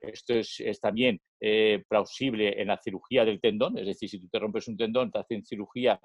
Esto 0.00 0.34
es, 0.34 0.80
también 0.80 1.20
eh, 1.40 1.82
plausible 1.88 2.60
en 2.60 2.68
la 2.68 2.78
cirugía 2.78 3.24
del 3.24 3.40
tendón, 3.40 3.78
es 3.78 3.86
decir, 3.86 4.08
si 4.08 4.20
tú 4.20 4.28
te 4.28 4.38
rompes 4.38 4.68
un 4.68 4.76
tendón, 4.76 5.10
te 5.10 5.18
hacen 5.18 5.44
cirugía 5.44 6.00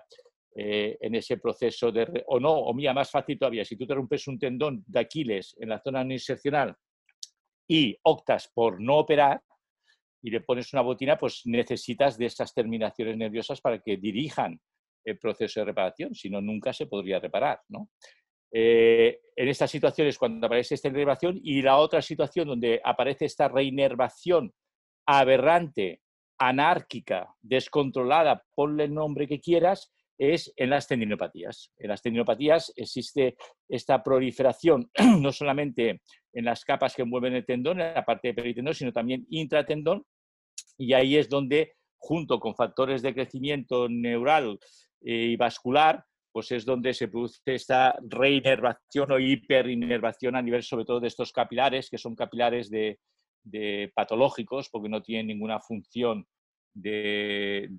eh, 0.56 0.98
en 1.00 1.16
ese 1.16 1.38
proceso 1.38 1.92
de... 1.92 2.24
o 2.28 2.40
no, 2.40 2.54
o 2.54 2.74
mira, 2.74 2.94
más 2.94 3.10
fácil 3.10 3.38
todavía, 3.38 3.66
si 3.66 3.76
tú 3.76 3.86
te 3.86 3.96
rompes 3.96 4.28
un 4.28 4.40
tendón 4.40 4.84
de 4.88 5.00
Aquiles 5.00 5.56
en 5.60 5.70
la 5.70 5.80
zona 5.80 6.04
no 6.04 6.14
insercional 6.14 6.76
y 7.68 7.98
optas 8.04 8.52
por 8.54 8.82
no 8.82 8.98
operar, 8.98 9.42
y 10.24 10.32
le 10.32 10.42
pones 10.42 10.72
una 10.74 10.82
botina, 10.82 11.18
pues 11.18 11.42
necesitas 11.46 12.18
de 12.18 12.26
esas 12.26 12.54
terminaciones 12.54 13.18
nerviosas 13.18 13.60
para 13.62 13.80
que 13.80 13.98
dirijan 13.98 14.60
el 15.06 15.20
proceso 15.20 15.60
de 15.60 15.66
reparación, 15.66 16.16
si 16.16 16.30
no, 16.30 16.42
nunca 16.42 16.72
se 16.72 16.88
podría 16.88 17.20
reparar. 17.20 17.60
¿no? 17.68 17.90
Eh, 18.52 19.20
en 19.36 19.48
estas 19.50 19.70
situaciones, 19.70 20.18
cuando 20.18 20.48
aparece 20.48 20.76
esta 20.76 20.88
inervación 20.88 21.40
y 21.44 21.62
la 21.62 21.78
otra 21.78 22.02
situación 22.02 22.48
donde 22.48 22.80
aparece 22.84 23.26
esta 23.26 23.50
reinervación 23.50 24.54
aberrante, 25.06 26.00
anárquica, 26.40 27.36
descontrolada, 27.42 28.44
ponle 28.56 28.86
el 28.86 28.94
nombre 28.94 29.28
que 29.28 29.42
quieras, 29.42 29.92
es 30.18 30.54
en 30.56 30.70
las 30.70 30.88
tendinopatías. 30.88 31.74
En 31.78 31.90
las 31.90 32.02
tendinopatías 32.02 32.72
existe 32.78 33.36
esta 33.68 34.02
proliferación 34.02 34.90
no 35.20 35.32
solamente 35.32 36.02
en 36.34 36.46
las 36.46 36.64
capas 36.64 36.96
que 36.96 37.02
envuelven 37.02 37.34
el 37.34 37.46
tendón, 37.46 37.82
en 37.82 37.94
la 37.94 38.06
parte 38.06 38.30
de 38.30 38.34
peritendón, 38.34 38.74
sino 38.74 38.92
también 38.92 39.26
intratendón, 39.30 40.06
y 40.78 40.94
ahí 40.94 41.18
es 41.18 41.30
donde, 41.30 41.74
junto 41.98 42.40
con 42.40 42.56
factores 42.56 43.02
de 43.02 43.14
crecimiento 43.14 43.88
neural 43.90 44.60
eh, 45.02 45.28
y 45.32 45.36
vascular, 45.36 46.04
pues 46.32 46.52
es 46.52 46.66
donde 46.66 46.94
se 46.94 47.08
produce 47.08 47.40
esta 47.46 47.96
reinervación 48.02 49.12
o 49.12 49.20
hiperinervación 49.20 50.36
a 50.36 50.42
nivel 50.42 50.64
sobre 50.64 50.86
todo 50.86 51.00
de 51.00 51.08
estos 51.08 51.32
capilares, 51.32 51.90
que 51.90 52.00
son 52.00 52.16
capilares 52.16 52.72
de, 52.72 53.00
patológicos, 53.94 54.70
porque 54.70 54.90
no 54.90 55.04
tienen 55.04 55.28
ninguna 55.28 55.60
función 55.60 56.26
de, 56.74 57.70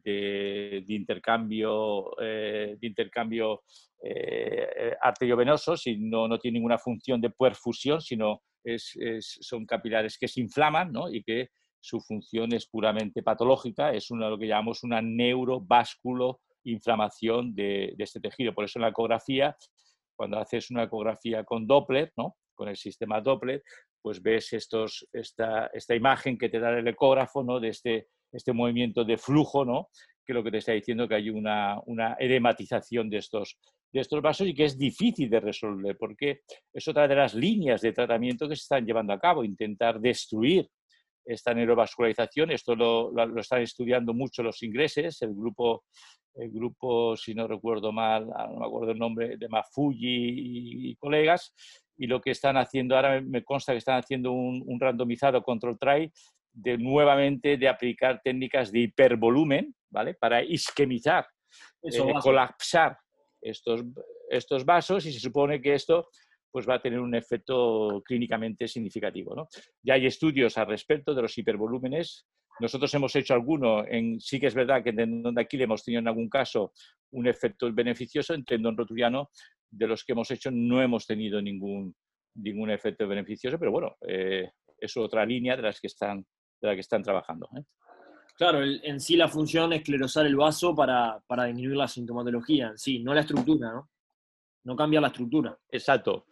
intercambio, 0.86 2.10
de 2.20 2.78
intercambio 2.80 3.62
eh, 4.06 4.68
eh, 4.76 4.96
arteriovenoso, 5.00 5.76
sino 5.76 6.28
no 6.28 6.38
tiene 6.38 6.58
ninguna 6.58 6.78
función 6.78 7.20
de 7.22 7.30
perfusión, 7.30 8.02
sino 8.02 8.42
son 9.18 9.64
capilares 9.66 10.18
que 10.18 10.28
se 10.28 10.42
inflaman 10.42 10.92
y 11.10 11.22
que 11.22 11.48
su 11.84 12.00
función 12.00 12.54
es 12.54 12.66
puramente 12.66 13.22
patológica, 13.22 13.92
es 13.92 14.10
una, 14.10 14.30
lo 14.30 14.38
que 14.38 14.46
llamamos 14.46 14.82
una 14.84 15.02
neurovasculo 15.02 16.40
inflamación 16.64 17.54
de, 17.54 17.94
este 17.98 18.20
tejido. 18.20 18.54
Por 18.54 18.64
eso 18.64 18.78
en 18.78 18.84
la 18.84 18.88
ecografía, 18.88 19.54
cuando 20.16 20.38
haces 20.38 20.70
una 20.70 20.84
ecografía 20.84 21.44
con 21.44 21.66
Doppler, 21.66 22.10
¿no? 22.16 22.36
con 22.54 22.68
el 22.70 22.76
sistema 22.76 23.20
Doppler, 23.20 23.62
pues 24.00 24.22
ves 24.22 24.54
estos, 24.54 25.06
esta, 25.12 25.66
esta 25.74 25.94
imagen 25.94 26.38
que 26.38 26.48
te 26.48 26.58
da 26.58 26.70
el 26.70 26.88
ecógrafo 26.88 27.42
¿no? 27.42 27.60
de 27.60 27.68
este, 27.68 28.08
este 28.32 28.54
movimiento 28.54 29.04
de 29.04 29.18
flujo, 29.18 29.66
¿no? 29.66 29.90
que 30.24 30.32
lo 30.32 30.42
que 30.42 30.52
te 30.52 30.58
está 30.58 30.72
diciendo 30.72 31.06
que 31.06 31.16
hay 31.16 31.28
una, 31.28 31.78
una 31.84 32.16
edematización 32.18 33.10
de 33.10 33.18
estos, 33.18 33.58
de 33.92 34.00
estos 34.00 34.22
vasos 34.22 34.48
y 34.48 34.54
que 34.54 34.64
es 34.64 34.78
difícil 34.78 35.28
de 35.28 35.40
resolver, 35.40 35.98
porque 35.98 36.40
es 36.72 36.88
otra 36.88 37.06
de 37.06 37.14
las 37.14 37.34
líneas 37.34 37.82
de 37.82 37.92
tratamiento 37.92 38.48
que 38.48 38.56
se 38.56 38.62
están 38.62 38.86
llevando 38.86 39.12
a 39.12 39.20
cabo, 39.20 39.44
intentar 39.44 40.00
destruir 40.00 40.66
esta 41.24 41.54
neurovascularización. 41.54 42.50
Esto 42.50 42.74
lo, 42.74 43.10
lo, 43.10 43.40
están 43.40 43.62
estudiando 43.62 44.12
mucho 44.12 44.42
los 44.42 44.62
ingleses, 44.62 45.20
el 45.22 45.34
grupo, 45.34 45.84
el 46.34 46.50
grupo, 46.50 47.16
si 47.16 47.34
no 47.34 47.46
recuerdo 47.46 47.92
mal, 47.92 48.28
ah, 48.36 48.46
no 48.48 48.60
me 48.60 48.66
acuerdo 48.66 48.92
el 48.92 48.98
nombre, 48.98 49.36
de 49.36 49.48
Mafuji 49.48 50.90
y, 50.90 50.96
colegas, 50.96 51.54
y 51.96 52.06
lo 52.06 52.20
que 52.20 52.30
están 52.30 52.56
haciendo 52.56 52.96
ahora 52.96 53.20
me 53.20 53.44
consta 53.44 53.72
que 53.72 53.78
están 53.78 53.98
haciendo 53.98 54.32
un, 54.32 54.62
un 54.66 54.80
randomizado 54.80 55.42
control 55.42 55.78
trial 55.78 56.10
de 56.52 56.78
nuevamente 56.78 57.56
de 57.56 57.68
aplicar 57.68 58.20
técnicas 58.22 58.70
de 58.70 58.80
hipervolumen, 58.80 59.74
¿vale? 59.90 60.14
Para 60.14 60.42
isquemizar, 60.42 61.26
eh, 61.82 62.12
colapsar 62.22 62.96
estos, 63.40 63.82
estos 64.30 64.64
vasos 64.64 65.04
y 65.06 65.12
se 65.12 65.20
supone 65.20 65.60
que 65.60 65.74
esto 65.74 66.08
pues 66.54 66.68
va 66.68 66.76
a 66.76 66.80
tener 66.80 67.00
un 67.00 67.16
efecto 67.16 68.00
clínicamente 68.06 68.68
significativo. 68.68 69.34
¿no? 69.34 69.49
Ya 69.82 69.94
hay 69.94 70.06
estudios 70.06 70.56
al 70.56 70.68
respecto 70.68 71.12
de 71.12 71.23
los 71.23 71.37
hipervolúmenes. 71.37 72.28
Nosotros 72.61 72.94
hemos 72.94 73.16
hecho 73.16 73.34
alguno, 73.34 73.84
en, 73.84 74.20
sí 74.20 74.38
que 74.38 74.46
es 74.46 74.54
verdad 74.54 74.84
que 74.84 74.90
en 74.90 74.96
tendón 74.96 75.34
de 75.34 75.40
Aquiles 75.40 75.64
hemos 75.64 75.82
tenido 75.82 75.99
en 75.99 76.06
algún 76.06 76.28
caso 76.28 76.73
un 77.11 77.26
efecto 77.26 77.68
beneficioso, 77.73 78.34
en 78.34 78.44
tendón 78.44 78.76
rotuliano 78.76 79.30
de 79.68 79.88
los 79.88 80.04
que 80.04 80.12
hemos 80.12 80.30
hecho 80.30 80.52
no 80.52 80.80
hemos 80.80 81.08
tenido 81.08 81.42
ningún, 81.42 81.92
ningún 82.37 82.70
efecto 82.70 83.08
beneficioso, 83.08 83.59
pero 83.59 83.72
bueno, 83.72 83.96
eh, 84.07 84.52
es 84.78 84.96
otra 84.96 85.26
línea 85.26 85.57
de 85.57 85.62
las 85.62 85.81
que 85.81 85.88
están, 85.88 86.24
de 86.62 86.68
la 86.68 86.74
que 86.74 86.83
están 86.83 87.02
trabajando. 87.02 87.48
¿eh? 87.59 87.64
Claro, 88.37 88.62
en 88.62 89.00
sí 89.00 89.16
la 89.16 89.26
función 89.26 89.72
es 89.72 89.81
esclerosar 89.81 90.24
el 90.24 90.37
vaso 90.37 90.72
para, 90.72 91.20
para 91.26 91.46
disminuir 91.46 91.78
la 91.78 91.88
sintomatología 91.88 92.68
en 92.68 92.78
sí, 92.78 93.00
no 93.00 93.12
la 93.12 93.22
estructura, 93.22 93.72
¿no? 93.72 93.90
No 94.64 94.77
cambia 94.77 95.00
la 95.00 95.09
estructura. 95.09 95.59
Exacto. 95.70 96.27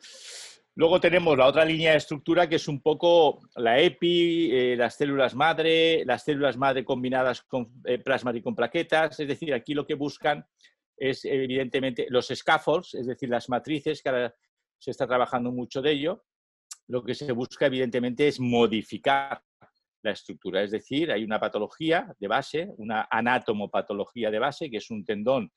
Luego 0.75 1.01
tenemos 1.01 1.37
la 1.37 1.47
otra 1.47 1.67
línea 1.67 1.91
de 1.91 1.99
estructura 1.99 2.49
que 2.49 2.57
es 2.57 2.67
un 2.67 2.81
poco 2.81 3.41
la 3.57 3.79
EPI, 3.79 4.51
eh, 4.53 4.77
las 4.77 4.97
células 4.97 5.35
madre, 5.35 6.03
las 6.07 6.25
células 6.25 6.57
madre 6.57 6.83
combinadas 6.83 7.43
con 7.43 7.71
eh, 7.85 8.03
y 8.35 8.43
con 8.43 8.57
plaquetas. 8.57 9.21
Es 9.21 9.29
decir, 9.29 9.53
aquí 9.53 9.75
lo 9.75 9.87
que 9.87 9.95
buscan 9.95 10.47
es 10.97 11.27
evidentemente 11.27 12.07
los 12.09 12.29
scaffolds, 12.29 12.95
es 12.95 13.07
decir, 13.07 13.29
las 13.29 13.51
matrices, 13.51 14.03
que 14.03 14.09
ahora 14.09 14.35
se 14.79 14.93
está 14.93 15.07
trabajando 15.07 15.53
mucho 15.53 15.83
de 15.83 15.93
ello. 15.93 16.25
Lo 16.89 17.05
que 17.05 17.15
se 17.15 17.33
busca 17.33 17.67
evidentemente 17.67 18.27
es 18.29 18.41
modificar 18.41 19.43
la 20.03 20.13
estructura. 20.13 20.63
Es 20.63 20.71
decir, 20.71 21.13
hay 21.13 21.23
una 21.23 21.39
patología 21.39 22.15
de 22.19 22.29
base, 22.29 22.71
una 22.79 23.09
anatomopatología 23.11 24.31
de 24.31 24.39
base, 24.39 24.71
que 24.71 24.79
es 24.79 24.91
un 24.91 25.05
tendón 25.05 25.53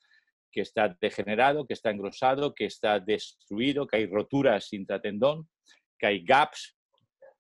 que 0.52 0.62
está 0.62 0.96
degenerado, 1.00 1.66
que 1.66 1.74
está 1.74 1.92
engrosado, 1.92 2.54
que 2.54 2.66
está 2.66 3.00
destruido, 3.00 3.88
que 3.88 3.98
hay 3.98 4.06
roturas 4.08 4.72
intratendón, 4.74 5.50
que 5.98 6.08
hay 6.08 6.24
gaps. 6.24 6.76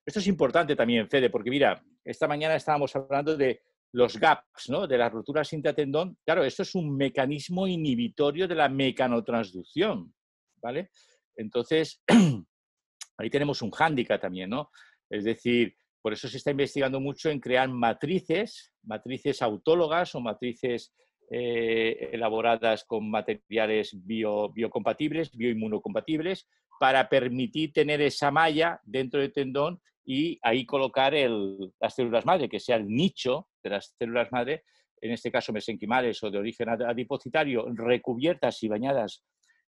Esto 0.05 0.19
es 0.19 0.27
importante 0.27 0.75
también, 0.75 1.09
Fede, 1.09 1.29
porque 1.29 1.49
mira, 1.49 1.83
esta 2.03 2.27
mañana 2.27 2.55
estábamos 2.55 2.95
hablando 2.95 3.35
de 3.35 3.61
los 3.93 4.17
gaps, 4.17 4.69
¿no? 4.69 4.87
de 4.87 4.97
las 4.97 5.11
roturas 5.11 5.51
intratendón. 5.53 6.17
Claro, 6.25 6.43
esto 6.43 6.63
es 6.63 6.75
un 6.75 6.95
mecanismo 6.95 7.65
inhibitorio 7.65 8.47
de 8.47 8.55
la 8.55 8.67
mecanotransducción, 8.67 10.13
¿vale? 10.61 10.91
Entonces, 11.37 12.01
ahí 13.17 13.29
tenemos 13.29 13.61
un 13.61 13.71
hándicap 13.71 14.21
también, 14.21 14.49
¿no? 14.49 14.69
Es 15.09 15.23
decir, 15.23 15.77
por 16.01 16.13
eso 16.13 16.27
se 16.27 16.37
está 16.37 16.51
investigando 16.51 16.99
mucho 16.99 17.29
en 17.29 17.39
crear 17.39 17.69
matrices, 17.69 18.73
matrices 18.83 19.41
autólogas 19.41 20.13
o 20.13 20.19
matrices 20.19 20.93
eh, 21.29 22.09
elaboradas 22.11 22.83
con 22.83 23.09
materiales 23.09 23.95
bio, 24.05 24.49
biocompatibles, 24.49 25.35
bioinmunocompatibles, 25.35 26.47
para 26.79 27.07
permitir 27.09 27.73
tener 27.73 28.01
esa 28.01 28.31
malla 28.31 28.79
dentro 28.83 29.19
del 29.19 29.33
tendón 29.33 29.81
y 30.03 30.37
ahí 30.43 30.65
colocar 30.65 31.13
las 31.13 31.95
células 31.95 32.25
madre, 32.25 32.47
que 32.47 32.59
sea 32.59 32.75
el 32.75 32.87
nicho 32.87 33.47
de 33.63 33.71
las 33.71 33.95
células 33.97 34.31
madre, 34.31 34.63
en 35.01 35.11
este 35.11 35.31
caso 35.31 35.51
mesenquimales 35.51 36.21
o 36.23 36.29
de 36.29 36.37
origen 36.37 36.69
adipocitario, 36.69 37.65
recubiertas 37.73 38.61
y 38.63 38.67
bañadas 38.67 39.23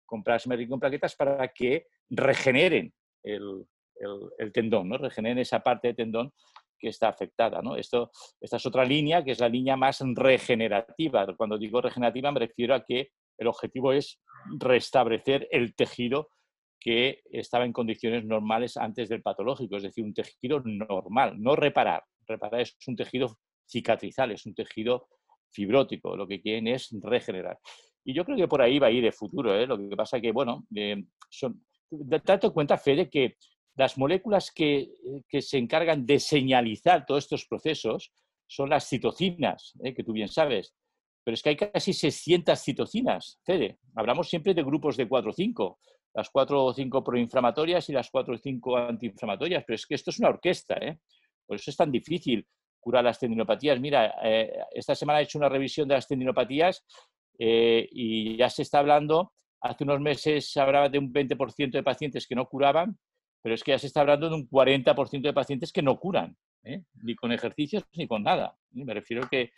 con 0.06 0.22
plasma 0.22 0.54
y 0.56 0.66
con 0.66 0.80
plaquetas 0.80 1.16
para 1.16 1.48
que 1.48 1.86
regeneren 2.10 2.92
el, 3.22 3.66
el, 4.38 4.52
tendón, 4.52 4.88
¿no? 4.88 4.98
regeneren 4.98 5.38
esa 5.38 5.60
parte 5.60 5.88
de 5.88 5.94
tendón 5.94 6.32
que 6.82 6.88
está 6.88 7.08
afectada. 7.08 7.62
¿no? 7.62 7.76
Esto, 7.76 8.10
esta 8.40 8.56
es 8.56 8.66
otra 8.66 8.84
línea 8.84 9.22
que 9.22 9.30
es 9.30 9.40
la 9.40 9.48
línea 9.48 9.76
más 9.76 10.02
regenerativa. 10.14 11.26
Cuando 11.36 11.56
digo 11.56 11.80
regenerativa 11.80 12.32
me 12.32 12.40
refiero 12.40 12.74
a 12.74 12.84
que 12.84 13.12
el 13.38 13.46
objetivo 13.46 13.92
es 13.92 14.20
restablecer 14.58 15.48
el 15.52 15.74
tejido 15.74 16.28
que 16.80 17.22
estaba 17.30 17.64
en 17.64 17.72
condiciones 17.72 18.24
normales 18.24 18.76
antes 18.76 19.08
del 19.08 19.22
patológico, 19.22 19.76
es 19.76 19.84
decir, 19.84 20.04
un 20.04 20.12
tejido 20.12 20.60
normal, 20.64 21.40
no 21.40 21.54
reparar. 21.54 22.02
Reparar 22.26 22.60
es 22.60 22.76
un 22.88 22.96
tejido 22.96 23.38
cicatrizal, 23.64 24.32
es 24.32 24.44
un 24.46 24.54
tejido 24.54 25.06
fibrótico, 25.52 26.16
lo 26.16 26.26
que 26.26 26.40
quieren 26.40 26.66
es 26.66 26.90
regenerar. 27.00 27.58
Y 28.04 28.12
yo 28.14 28.24
creo 28.24 28.36
que 28.36 28.48
por 28.48 28.60
ahí 28.60 28.80
va 28.80 28.88
a 28.88 28.90
ir 28.90 29.04
el 29.04 29.12
futuro. 29.12 29.54
¿eh? 29.54 29.64
Lo 29.64 29.78
que 29.78 29.96
pasa 29.96 30.20
que, 30.20 30.32
bueno, 30.32 30.66
eh, 30.74 31.04
son, 31.30 31.64
cuenta, 32.52 32.76
Fede, 32.78 33.08
que 33.08 33.36
las 33.74 33.96
moléculas 33.96 34.50
que, 34.50 34.90
se 35.40 35.58
encargan 35.58 36.04
de 36.06 36.18
señalizar 36.18 37.06
todos 37.06 37.24
estos 37.24 37.46
procesos 37.46 38.12
son 38.46 38.68
las 38.68 38.88
citocinas, 38.88 39.72
¿eh? 39.82 39.94
que 39.94 40.04
tú 40.04 40.12
bien 40.12 40.28
sabes. 40.28 40.74
Pero 41.24 41.34
es 41.34 41.42
que 41.42 41.50
hay 41.50 41.56
casi 41.56 41.92
600 41.92 42.60
citocinas, 42.60 43.38
Fede. 43.44 43.78
Hablamos 43.94 44.28
siempre 44.28 44.54
de 44.54 44.62
grupos 44.62 44.96
de 44.96 45.08
4 45.08 45.30
o 45.30 45.32
5, 45.32 45.78
las 46.14 46.28
4 46.30 46.64
o 46.64 46.74
5 46.74 47.04
proinflamatorias 47.04 47.88
y 47.88 47.92
las 47.92 48.10
4 48.10 48.34
o 48.34 48.38
5 48.38 48.76
antiinflamatorias, 48.76 49.64
pero 49.66 49.76
es 49.76 49.86
que 49.86 49.94
esto 49.94 50.10
es 50.10 50.18
una 50.18 50.28
orquesta, 50.28 50.74
¿eh? 50.74 50.98
por 51.46 51.56
eso 51.56 51.70
es 51.70 51.76
tan 51.76 51.90
difícil 51.90 52.46
curar 52.78 53.04
las 53.04 53.18
tendinopatías. 53.18 53.80
Mira, 53.80 54.16
eh, 54.22 54.52
esta 54.72 54.94
semana 54.94 55.20
he 55.20 55.22
hecho 55.22 55.38
una 55.38 55.48
revisión 55.48 55.88
de 55.88 55.94
las 55.94 56.08
tendinopatías 56.08 56.84
y 57.38 58.36
ya 58.36 58.50
se 58.50 58.62
está 58.62 58.80
hablando, 58.80 59.32
hace 59.60 59.82
unos 59.84 60.00
meses 60.00 60.52
se 60.52 60.60
hablaba 60.60 60.88
de 60.88 60.98
un 60.98 61.12
20% 61.12 61.70
de 61.70 61.82
pacientes 61.82 62.26
que 62.26 62.34
no 62.34 62.46
curaban 62.46 62.98
pero 63.42 63.54
es 63.54 63.62
que 63.62 63.72
ya 63.72 63.78
se 63.78 63.88
está 63.88 64.00
hablando 64.00 64.28
de 64.28 64.36
un 64.36 64.48
40% 64.48 65.20
de 65.20 65.32
pacientes 65.32 65.72
que 65.72 65.82
no 65.82 65.98
curan, 65.98 66.36
¿eh? 66.64 66.82
ni 67.02 67.14
con 67.14 67.32
ejercicios 67.32 67.84
ni 67.94 68.06
con 68.06 68.22
nada. 68.22 68.56
Me 68.70 68.94
refiero 68.94 69.28
que, 69.28 69.52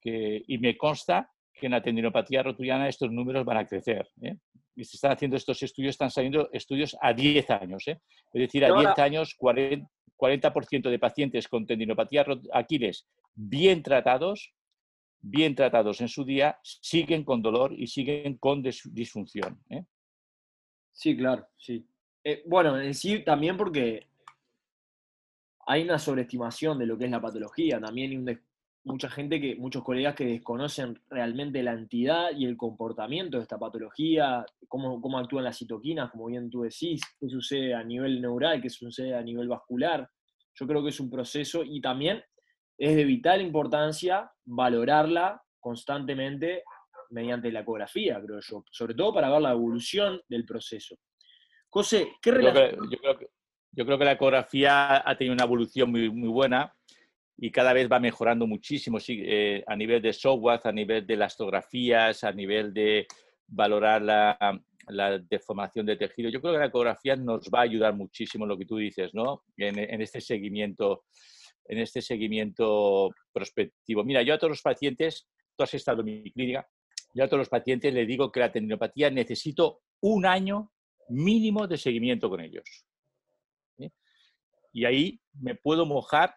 que, 0.00 0.42
y 0.46 0.58
me 0.58 0.76
consta 0.76 1.30
que 1.52 1.66
en 1.66 1.72
la 1.72 1.82
tendinopatía 1.82 2.42
rotuliana 2.42 2.88
estos 2.88 3.10
números 3.10 3.44
van 3.44 3.58
a 3.58 3.66
crecer. 3.66 4.08
¿eh? 4.22 4.36
Y 4.74 4.84
se 4.84 4.96
están 4.96 5.12
haciendo 5.12 5.36
estos 5.36 5.62
estudios, 5.62 5.90
están 5.90 6.10
saliendo 6.10 6.50
estudios 6.52 6.96
a 7.00 7.12
10 7.12 7.50
años. 7.50 7.86
¿eh? 7.88 8.00
Es 8.32 8.40
decir, 8.40 8.64
a 8.64 8.76
10 8.76 8.98
años, 8.98 9.36
40%, 9.38 9.88
40 10.16 10.90
de 10.90 10.98
pacientes 10.98 11.48
con 11.48 11.66
tendinopatía 11.66 12.24
Aquiles 12.52 13.06
bien 13.34 13.82
tratados 13.82 14.54
bien 15.20 15.54
tratados 15.54 16.00
en 16.00 16.08
su 16.08 16.24
día, 16.24 16.58
siguen 16.62 17.24
con 17.24 17.42
dolor 17.42 17.72
y 17.72 17.86
siguen 17.88 18.36
con 18.38 18.62
disfunción. 18.62 19.60
¿eh? 19.70 19.84
Sí, 20.92 21.16
claro, 21.16 21.46
sí. 21.56 21.86
Eh, 22.28 22.42
bueno, 22.44 22.76
en 22.80 22.92
sí 22.92 23.20
también 23.20 23.56
porque 23.56 24.04
hay 25.64 25.84
una 25.84 25.96
sobreestimación 25.96 26.76
de 26.76 26.84
lo 26.84 26.98
que 26.98 27.04
es 27.04 27.10
la 27.12 27.20
patología, 27.20 27.78
también 27.78 28.28
hay 28.28 28.36
mucha 28.82 29.08
gente 29.08 29.40
que, 29.40 29.54
muchos 29.54 29.84
colegas 29.84 30.16
que 30.16 30.26
desconocen 30.26 31.00
realmente 31.08 31.62
la 31.62 31.74
entidad 31.74 32.32
y 32.36 32.44
el 32.44 32.56
comportamiento 32.56 33.36
de 33.36 33.44
esta 33.44 33.60
patología, 33.60 34.44
cómo, 34.66 35.00
cómo 35.00 35.18
actúan 35.20 35.44
las 35.44 35.56
citoquinas, 35.56 36.10
como 36.10 36.26
bien 36.26 36.50
tú 36.50 36.62
decís, 36.62 37.00
qué 37.20 37.28
sucede 37.28 37.74
a 37.74 37.84
nivel 37.84 38.20
neural, 38.20 38.60
qué 38.60 38.70
sucede 38.70 39.14
a 39.14 39.22
nivel 39.22 39.46
vascular. 39.46 40.10
Yo 40.52 40.66
creo 40.66 40.82
que 40.82 40.88
es 40.88 40.98
un 40.98 41.08
proceso 41.08 41.62
y 41.62 41.80
también 41.80 42.24
es 42.76 42.96
de 42.96 43.04
vital 43.04 43.40
importancia 43.40 44.32
valorarla 44.44 45.40
constantemente 45.60 46.64
mediante 47.10 47.52
la 47.52 47.60
ecografía, 47.60 48.20
creo 48.20 48.40
yo, 48.40 48.64
sobre 48.68 48.94
todo 48.94 49.14
para 49.14 49.30
ver 49.30 49.42
la 49.42 49.52
evolución 49.52 50.20
del 50.28 50.44
proceso. 50.44 50.96
José, 51.76 52.12
¿qué 52.22 52.30
relación? 52.30 52.88
Yo 52.90 52.98
creo 52.98 53.18
que, 53.18 53.28
yo 53.72 53.84
creo 53.84 53.98
que, 53.98 54.04
la 54.06 54.12
ecografía 54.12 55.06
ha 55.06 55.18
tenido 55.18 55.34
una 55.34 55.44
evolución 55.44 55.90
muy, 55.90 56.08
muy 56.08 56.30
buena 56.30 56.74
y 57.36 57.50
cada 57.50 57.74
vez 57.74 57.86
va 57.92 58.00
mejorando 58.00 58.46
muchísimo 58.46 58.96
eh, 59.06 59.62
a 59.66 59.76
nivel 59.76 60.00
de 60.00 60.14
software, 60.14 60.62
a 60.64 60.72
nivel 60.72 61.06
de 61.06 61.16
las 61.16 61.36
fotografías, 61.36 62.24
a 62.24 62.32
nivel 62.32 62.72
de 62.72 63.06
valorar 63.46 64.00
la, 64.00 65.20
deformación 65.28 65.84
de 65.84 65.96
tejido. 65.96 66.30
Yo 66.30 66.40
creo 66.40 66.54
que 66.54 66.60
la 66.60 66.66
ecografía 66.68 67.14
nos 67.14 67.50
va 67.54 67.58
a 67.58 67.64
ayudar 67.64 67.94
muchísimo 67.94 68.46
en 68.46 68.48
lo 68.48 68.56
que 68.56 68.64
tú 68.64 68.78
dices, 68.78 69.12
¿no? 69.12 69.44
En, 69.58 70.00
este 70.00 70.22
seguimiento 70.22 71.04
en 71.66 71.76
este 71.76 72.00
seguimiento 72.00 73.10
prospectivo. 73.34 74.02
Mira, 74.02 74.22
yo 74.22 74.32
a 74.32 74.38
todos 74.38 74.52
los 74.52 74.62
pacientes, 74.62 75.28
tú 75.54 75.62
has 75.62 75.74
estado 75.74 76.00
en 76.00 76.06
mi 76.06 76.32
clínica, 76.32 76.66
yo 77.12 77.24
a 77.24 77.26
todos 77.26 77.40
los 77.40 77.50
pacientes 77.50 77.92
les 77.92 78.08
digo 78.08 78.32
que 78.32 78.40
la 78.40 78.50
tendinopatía 78.50 79.10
necesito 79.10 79.82
un 80.00 80.24
año 80.24 80.72
mínimo 81.08 81.66
de 81.66 81.78
seguimiento 81.78 82.28
con 82.28 82.40
ellos. 82.40 82.86
Y 84.72 84.84
ahí 84.84 85.20
me 85.32 85.54
puedo 85.54 85.86
mojar 85.86 86.34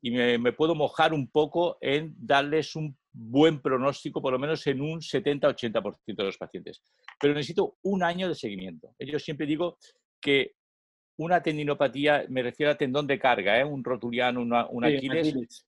y 0.00 0.10
me, 0.10 0.52
puedo 0.52 0.74
mojar 0.74 1.12
un 1.12 1.30
poco 1.30 1.78
en 1.80 2.14
darles 2.18 2.74
un 2.74 2.98
buen 3.12 3.60
pronóstico, 3.60 4.20
por 4.20 4.32
lo 4.32 4.38
menos 4.38 4.66
en 4.66 4.80
un 4.80 5.00
70-80% 5.00 6.16
de 6.16 6.24
los 6.24 6.36
pacientes. 6.36 6.82
Pero 7.20 7.34
necesito 7.34 7.76
un 7.82 8.02
año 8.02 8.28
de 8.28 8.34
seguimiento. 8.34 8.96
Yo 8.98 9.18
siempre 9.20 9.46
digo 9.46 9.78
que 10.20 10.56
una 11.18 11.40
tendinopatía, 11.42 12.24
me 12.28 12.42
refiero 12.42 12.72
a 12.72 12.76
tendón 12.76 13.06
de 13.06 13.18
carga, 13.18 13.60
¿eh? 13.60 13.64
un 13.64 13.84
rotuliano, 13.84 14.40
una, 14.40 14.66
un 14.66 14.84
Aquiles, 14.84 15.66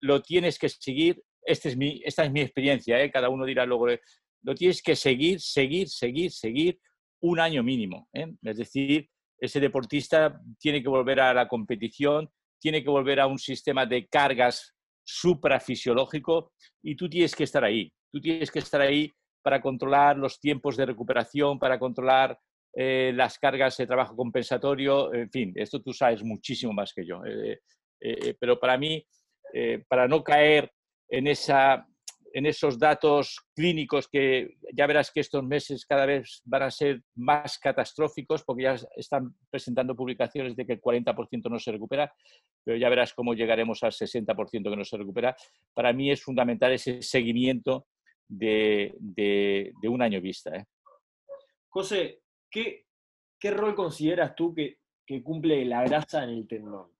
lo 0.00 0.22
tienes 0.22 0.58
que 0.58 0.68
seguir, 0.68 1.24
este 1.44 1.70
es 1.70 1.76
mi, 1.76 2.02
esta 2.04 2.24
es 2.24 2.30
mi 2.30 2.42
experiencia, 2.42 3.02
¿eh? 3.02 3.10
cada 3.10 3.30
uno 3.30 3.44
dirá 3.44 3.66
luego, 3.66 3.88
lo 4.42 4.54
tienes 4.54 4.80
que 4.82 4.94
seguir, 4.94 5.40
seguir, 5.40 5.88
seguir, 5.88 6.30
seguir 6.30 6.78
un 7.22 7.40
año 7.40 7.62
mínimo. 7.62 8.08
¿eh? 8.12 8.34
Es 8.42 8.56
decir, 8.58 9.08
ese 9.38 9.60
deportista 9.60 10.40
tiene 10.58 10.82
que 10.82 10.88
volver 10.88 11.20
a 11.20 11.34
la 11.34 11.48
competición, 11.48 12.30
tiene 12.60 12.82
que 12.82 12.90
volver 12.90 13.20
a 13.20 13.26
un 13.26 13.38
sistema 13.38 13.86
de 13.86 14.06
cargas 14.06 14.74
suprafisiológico 15.04 16.52
y 16.82 16.94
tú 16.94 17.08
tienes 17.08 17.34
que 17.34 17.44
estar 17.44 17.64
ahí. 17.64 17.92
Tú 18.12 18.20
tienes 18.20 18.50
que 18.50 18.60
estar 18.60 18.80
ahí 18.80 19.10
para 19.42 19.60
controlar 19.60 20.16
los 20.16 20.38
tiempos 20.38 20.76
de 20.76 20.86
recuperación, 20.86 21.58
para 21.58 21.78
controlar 21.78 22.38
eh, 22.74 23.12
las 23.14 23.38
cargas 23.38 23.76
de 23.76 23.86
trabajo 23.86 24.14
compensatorio, 24.14 25.12
en 25.12 25.30
fin, 25.30 25.52
esto 25.56 25.82
tú 25.82 25.92
sabes 25.92 26.22
muchísimo 26.22 26.72
más 26.72 26.92
que 26.94 27.04
yo. 27.04 27.22
Eh, 27.24 28.34
pero 28.38 28.58
para 28.58 28.76
mí, 28.76 29.04
para 29.86 30.08
no 30.08 30.24
caer 30.24 30.72
en 31.08 31.28
esa 31.28 31.86
en 32.32 32.46
esos 32.46 32.78
datos 32.78 33.40
clínicos 33.54 34.08
que 34.08 34.56
ya 34.72 34.86
verás 34.86 35.10
que 35.10 35.20
estos 35.20 35.44
meses 35.44 35.84
cada 35.84 36.06
vez 36.06 36.42
van 36.44 36.62
a 36.62 36.70
ser 36.70 37.02
más 37.14 37.58
catastróficos 37.58 38.42
porque 38.42 38.64
ya 38.64 38.76
están 38.96 39.34
presentando 39.50 39.94
publicaciones 39.94 40.56
de 40.56 40.66
que 40.66 40.74
el 40.74 40.80
40% 40.80 41.50
no 41.50 41.58
se 41.58 41.72
recupera, 41.72 42.12
pero 42.64 42.76
ya 42.76 42.88
verás 42.88 43.12
cómo 43.12 43.34
llegaremos 43.34 43.82
al 43.82 43.92
60% 43.92 44.70
que 44.70 44.76
no 44.76 44.84
se 44.84 44.96
recupera. 44.96 45.36
Para 45.74 45.92
mí 45.92 46.10
es 46.10 46.22
fundamental 46.22 46.72
ese 46.72 47.02
seguimiento 47.02 47.86
de, 48.28 48.94
un 49.82 50.02
año 50.02 50.20
vista. 50.20 50.56
¿eh? 50.56 50.64
José, 51.68 52.22
¿qué, 52.50 52.86
rol 53.50 53.74
consideras 53.74 54.34
tú 54.34 54.54
que, 54.54 54.78
que 55.06 55.22
cumple 55.22 55.64
la 55.64 55.84
grasa 55.84 56.24
en 56.24 56.30
el 56.30 56.48
tendón? 56.48 56.90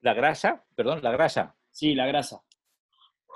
¿La 0.00 0.14
grasa? 0.14 0.64
Perdón, 0.76 1.00
la 1.02 1.10
grasa. 1.12 1.56
Sí, 1.70 1.94
la 1.94 2.06
grasa 2.06 2.44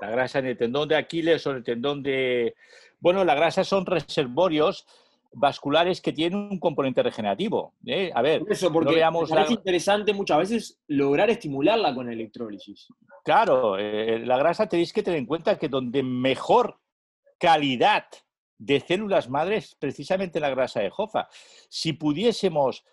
la 0.00 0.10
grasa 0.10 0.38
en 0.38 0.46
el 0.46 0.56
tendón 0.56 0.88
de 0.88 0.96
Aquiles 0.96 1.46
o 1.46 1.50
en 1.50 1.56
el 1.56 1.64
tendón 1.64 2.02
de... 2.02 2.54
Bueno, 3.00 3.24
la 3.24 3.34
grasa 3.34 3.64
son 3.64 3.86
reservorios 3.86 4.86
vasculares 5.32 6.00
que 6.00 6.12
tienen 6.12 6.38
un 6.38 6.58
componente 6.58 7.02
regenerativo. 7.02 7.74
¿eh? 7.86 8.10
A 8.14 8.22
ver, 8.22 8.42
eso, 8.48 8.72
porque 8.72 8.94
veamos 8.94 9.30
es 9.30 9.50
interesante 9.50 10.12
muchas 10.12 10.38
veces 10.38 10.80
lograr 10.88 11.30
estimularla 11.30 11.94
con 11.94 12.10
electrólisis. 12.10 12.88
Claro, 13.24 13.78
eh, 13.78 14.20
la 14.24 14.38
grasa 14.38 14.68
tenéis 14.68 14.92
que 14.92 15.02
tener 15.02 15.18
en 15.18 15.26
cuenta 15.26 15.58
que 15.58 15.68
donde 15.68 16.02
mejor 16.02 16.80
calidad 17.38 18.06
de 18.58 18.80
células 18.80 19.28
madres 19.28 19.76
precisamente 19.78 20.40
la 20.40 20.50
grasa 20.50 20.80
de 20.80 20.90
Jofa. 20.90 21.28
Si 21.68 21.92
pudiésemos 21.92 22.84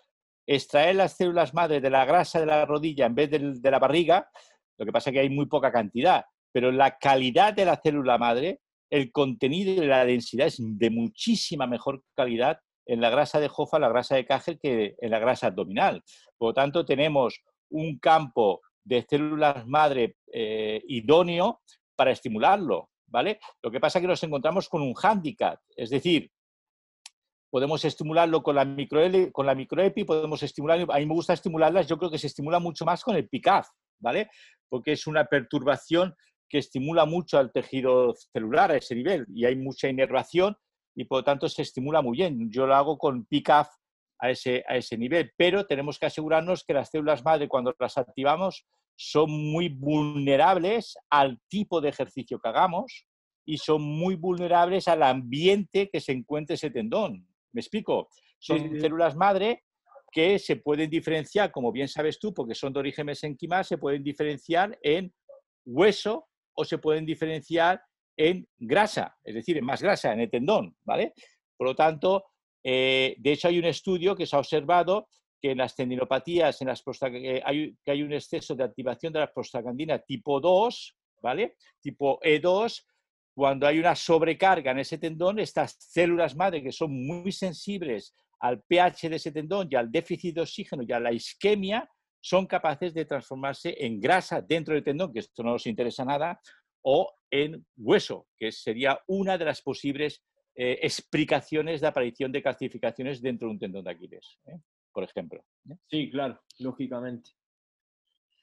extraer 0.46 0.94
las 0.94 1.16
células 1.16 1.54
madres 1.54 1.82
de 1.82 1.90
la 1.90 2.04
grasa 2.04 2.38
de 2.38 2.46
la 2.46 2.64
rodilla 2.64 3.06
en 3.06 3.14
vez 3.14 3.30
de, 3.30 3.38
de 3.38 3.70
la 3.70 3.80
barriga, 3.80 4.30
lo 4.78 4.86
que 4.86 4.92
pasa 4.92 5.10
es 5.10 5.14
que 5.14 5.20
hay 5.20 5.30
muy 5.30 5.46
poca 5.46 5.72
cantidad, 5.72 6.24
pero 6.52 6.72
la 6.72 6.98
calidad 6.98 7.54
de 7.54 7.64
la 7.64 7.80
célula 7.82 8.18
madre, 8.18 8.60
el 8.90 9.12
contenido 9.12 9.82
y 9.82 9.86
la 9.86 10.04
densidad 10.04 10.46
es 10.46 10.56
de 10.58 10.90
muchísima 10.90 11.66
mejor 11.66 12.02
calidad 12.14 12.60
en 12.86 13.00
la 13.00 13.10
grasa 13.10 13.40
de 13.40 13.48
Jofa, 13.48 13.78
la 13.78 13.88
grasa 13.88 14.14
de 14.14 14.24
Kagel, 14.24 14.58
que 14.60 14.94
en 14.98 15.10
la 15.10 15.18
grasa 15.18 15.48
abdominal. 15.48 16.02
Por 16.38 16.50
lo 16.50 16.54
tanto, 16.54 16.84
tenemos 16.84 17.42
un 17.70 17.98
campo 17.98 18.62
de 18.84 19.04
células 19.08 19.66
madre 19.66 20.16
eh, 20.32 20.80
idóneo 20.86 21.60
para 21.96 22.12
estimularlo, 22.12 22.90
¿vale? 23.08 23.40
Lo 23.62 23.70
que 23.70 23.80
pasa 23.80 23.98
es 23.98 24.02
que 24.02 24.08
nos 24.08 24.22
encontramos 24.22 24.68
con 24.68 24.82
un 24.82 24.94
hándicap, 24.94 25.60
es 25.76 25.90
decir, 25.90 26.30
podemos 27.50 27.84
estimularlo 27.84 28.42
con 28.42 28.54
la, 28.54 28.64
micro, 28.64 29.00
con 29.32 29.56
microepi, 29.56 30.04
podemos 30.04 30.42
estimular, 30.42 30.86
a 30.88 30.98
mí 30.98 31.06
me 31.06 31.14
gusta 31.14 31.32
estimularlas, 31.32 31.88
yo 31.88 31.98
creo 31.98 32.10
que 32.10 32.18
se 32.18 32.26
estimula 32.28 32.58
mucho 32.58 32.84
más 32.84 33.02
con 33.02 33.16
el 33.16 33.28
PICAF, 33.28 33.68
¿vale? 33.98 34.28
Porque 34.68 34.92
es 34.92 35.06
una 35.06 35.24
perturbación 35.24 36.14
que 36.48 36.58
estimula 36.58 37.04
mucho 37.04 37.38
al 37.38 37.52
tejido 37.52 38.14
celular 38.32 38.70
a 38.70 38.76
ese 38.76 38.94
nivel 38.94 39.26
y 39.34 39.44
hay 39.44 39.56
mucha 39.56 39.88
inervación 39.88 40.56
y 40.94 41.04
por 41.04 41.18
lo 41.18 41.24
tanto 41.24 41.48
se 41.48 41.62
estimula 41.62 42.02
muy 42.02 42.16
bien. 42.16 42.50
Yo 42.50 42.66
lo 42.66 42.74
hago 42.74 42.98
con 42.98 43.26
PICAF 43.26 43.68
a 44.18 44.30
ese, 44.30 44.64
a 44.66 44.76
ese 44.76 44.96
nivel, 44.96 45.32
pero 45.36 45.66
tenemos 45.66 45.98
que 45.98 46.06
asegurarnos 46.06 46.64
que 46.64 46.72
las 46.72 46.90
células 46.90 47.22
madre 47.24 47.48
cuando 47.48 47.74
las 47.78 47.98
activamos 47.98 48.66
son 48.96 49.30
muy 49.30 49.68
vulnerables 49.68 50.96
al 51.10 51.38
tipo 51.48 51.80
de 51.80 51.90
ejercicio 51.90 52.38
que 52.38 52.48
hagamos 52.48 53.06
y 53.44 53.58
son 53.58 53.82
muy 53.82 54.16
vulnerables 54.16 54.88
al 54.88 55.02
ambiente 55.02 55.90
que 55.90 56.00
se 56.00 56.12
encuentre 56.12 56.54
ese 56.54 56.70
tendón. 56.70 57.28
¿Me 57.52 57.60
explico? 57.60 58.08
Son 58.38 58.80
células 58.80 59.14
madre 59.16 59.64
que 60.10 60.38
se 60.38 60.56
pueden 60.56 60.88
diferenciar, 60.88 61.52
como 61.52 61.70
bien 61.72 61.88
sabes 61.88 62.18
tú, 62.18 62.32
porque 62.32 62.54
son 62.54 62.72
de 62.72 62.80
origen 62.80 63.06
mesenquimal, 63.06 63.64
se 63.64 63.76
pueden 63.76 64.02
diferenciar 64.02 64.78
en 64.82 65.12
hueso 65.66 66.26
o 66.56 66.64
se 66.64 66.78
pueden 66.78 67.06
diferenciar 67.06 67.80
en 68.16 68.48
grasa, 68.58 69.16
es 69.22 69.34
decir, 69.34 69.58
en 69.58 69.64
más 69.64 69.82
grasa, 69.82 70.12
en 70.12 70.20
el 70.20 70.30
tendón, 70.30 70.76
¿vale? 70.84 71.12
Por 71.56 71.68
lo 71.68 71.74
tanto, 71.74 72.24
eh, 72.64 73.14
de 73.18 73.32
hecho 73.32 73.48
hay 73.48 73.58
un 73.58 73.66
estudio 73.66 74.16
que 74.16 74.26
se 74.26 74.34
ha 74.34 74.40
observado 74.40 75.08
que 75.40 75.50
en 75.50 75.58
las 75.58 75.76
tendinopatías, 75.76 76.60
en 76.62 76.68
las 76.68 76.82
que 76.82 77.42
hay, 77.44 77.76
que 77.84 77.90
hay 77.90 78.02
un 78.02 78.12
exceso 78.12 78.54
de 78.54 78.64
activación 78.64 79.12
de 79.12 79.20
la 79.20 79.32
prostaglandina 79.32 79.98
tipo 79.98 80.40
2, 80.40 80.96
¿vale? 81.22 81.56
Tipo 81.80 82.18
E2, 82.20 82.84
cuando 83.34 83.66
hay 83.66 83.78
una 83.78 83.94
sobrecarga 83.94 84.70
en 84.70 84.78
ese 84.78 84.96
tendón, 84.96 85.38
estas 85.38 85.76
células 85.78 86.34
madre 86.34 86.62
que 86.62 86.72
son 86.72 87.06
muy 87.06 87.32
sensibles 87.32 88.14
al 88.40 88.62
pH 88.62 89.10
de 89.10 89.16
ese 89.16 89.32
tendón 89.32 89.68
y 89.70 89.74
al 89.74 89.90
déficit 89.90 90.34
de 90.34 90.40
oxígeno 90.40 90.82
y 90.82 90.92
a 90.92 91.00
la 91.00 91.12
isquemia, 91.12 91.88
son 92.20 92.46
capaces 92.46 92.92
de 92.94 93.04
transformarse 93.04 93.76
en 93.78 94.00
grasa 94.00 94.40
dentro 94.40 94.74
del 94.74 94.84
tendón, 94.84 95.12
que 95.12 95.20
esto 95.20 95.42
no 95.42 95.52
nos 95.52 95.66
interesa 95.66 96.04
nada, 96.04 96.40
o 96.82 97.12
en 97.30 97.66
hueso, 97.76 98.26
que 98.36 98.52
sería 98.52 99.00
una 99.06 99.36
de 99.36 99.44
las 99.44 99.62
posibles 99.62 100.22
eh, 100.54 100.78
explicaciones 100.82 101.80
de 101.80 101.86
aparición 101.86 102.32
de 102.32 102.42
calcificaciones 102.42 103.20
dentro 103.20 103.48
de 103.48 103.52
un 103.52 103.58
tendón 103.58 103.84
de 103.84 103.90
Aquiles, 103.90 104.38
¿eh? 104.46 104.58
por 104.92 105.04
ejemplo. 105.04 105.44
¿eh? 105.70 105.74
Sí, 105.86 106.10
claro, 106.10 106.40
lógicamente. 106.60 107.30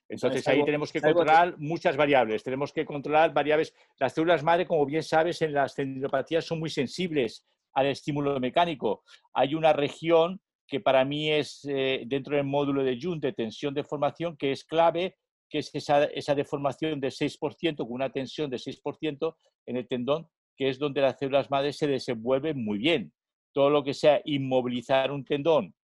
Entonces 0.10 0.48
ahí 0.48 0.64
tenemos 0.64 0.92
que 0.92 1.02
controlar 1.02 1.58
muchas 1.58 1.98
variables. 1.98 2.44
Tenemos 2.44 2.72
que 2.72 2.86
controlar 2.86 3.34
variables. 3.34 3.74
Las 3.98 4.14
células 4.14 4.44
madre, 4.44 4.68
como 4.68 4.86
bien 4.86 5.02
sabes, 5.02 5.42
en 5.42 5.54
las 5.54 5.74
tendinopatías 5.74 6.46
son 6.46 6.60
muy 6.60 6.70
sensibles 6.70 7.48
al 7.74 7.88
estímulo 7.88 8.40
mecánico. 8.40 9.04
Hay 9.34 9.56
una 9.56 9.74
región 9.74 10.40
que 10.74 10.80
para 10.80 11.06
mí 11.06 11.30
es 11.30 11.64
eh, 11.66 12.02
dentro 12.08 12.36
del 12.36 12.46
módulo 12.46 12.84
de 12.84 12.98
Jun 13.00 13.20
de 13.20 13.32
tensión 13.32 13.76
de 13.76 13.84
formación, 13.84 14.36
que 14.36 14.52
es 14.52 14.64
clave, 14.66 15.18
que 15.48 15.60
es 15.60 15.70
esa, 15.76 16.06
esa 16.06 16.34
deformación 16.34 17.00
de 17.00 17.10
6%, 17.10 17.78
con 17.78 17.92
una 17.92 18.12
tensión 18.12 18.50
de 18.50 18.58
6% 18.58 19.36
en 19.68 19.78
el 19.78 19.88
tendón, 19.88 20.28
que 20.58 20.70
es 20.70 20.80
donde 20.80 21.02
las 21.02 21.20
células 21.20 21.52
madres 21.52 21.78
se 21.78 21.86
desenvuelven 21.86 22.66
muy 22.66 22.80
bien. 22.80 23.14
Todo 23.52 23.70
lo 23.70 23.84
que 23.84 23.94
sea 23.94 24.20
inmovilizar 24.26 25.12
un 25.12 25.24
tendón 25.24 25.76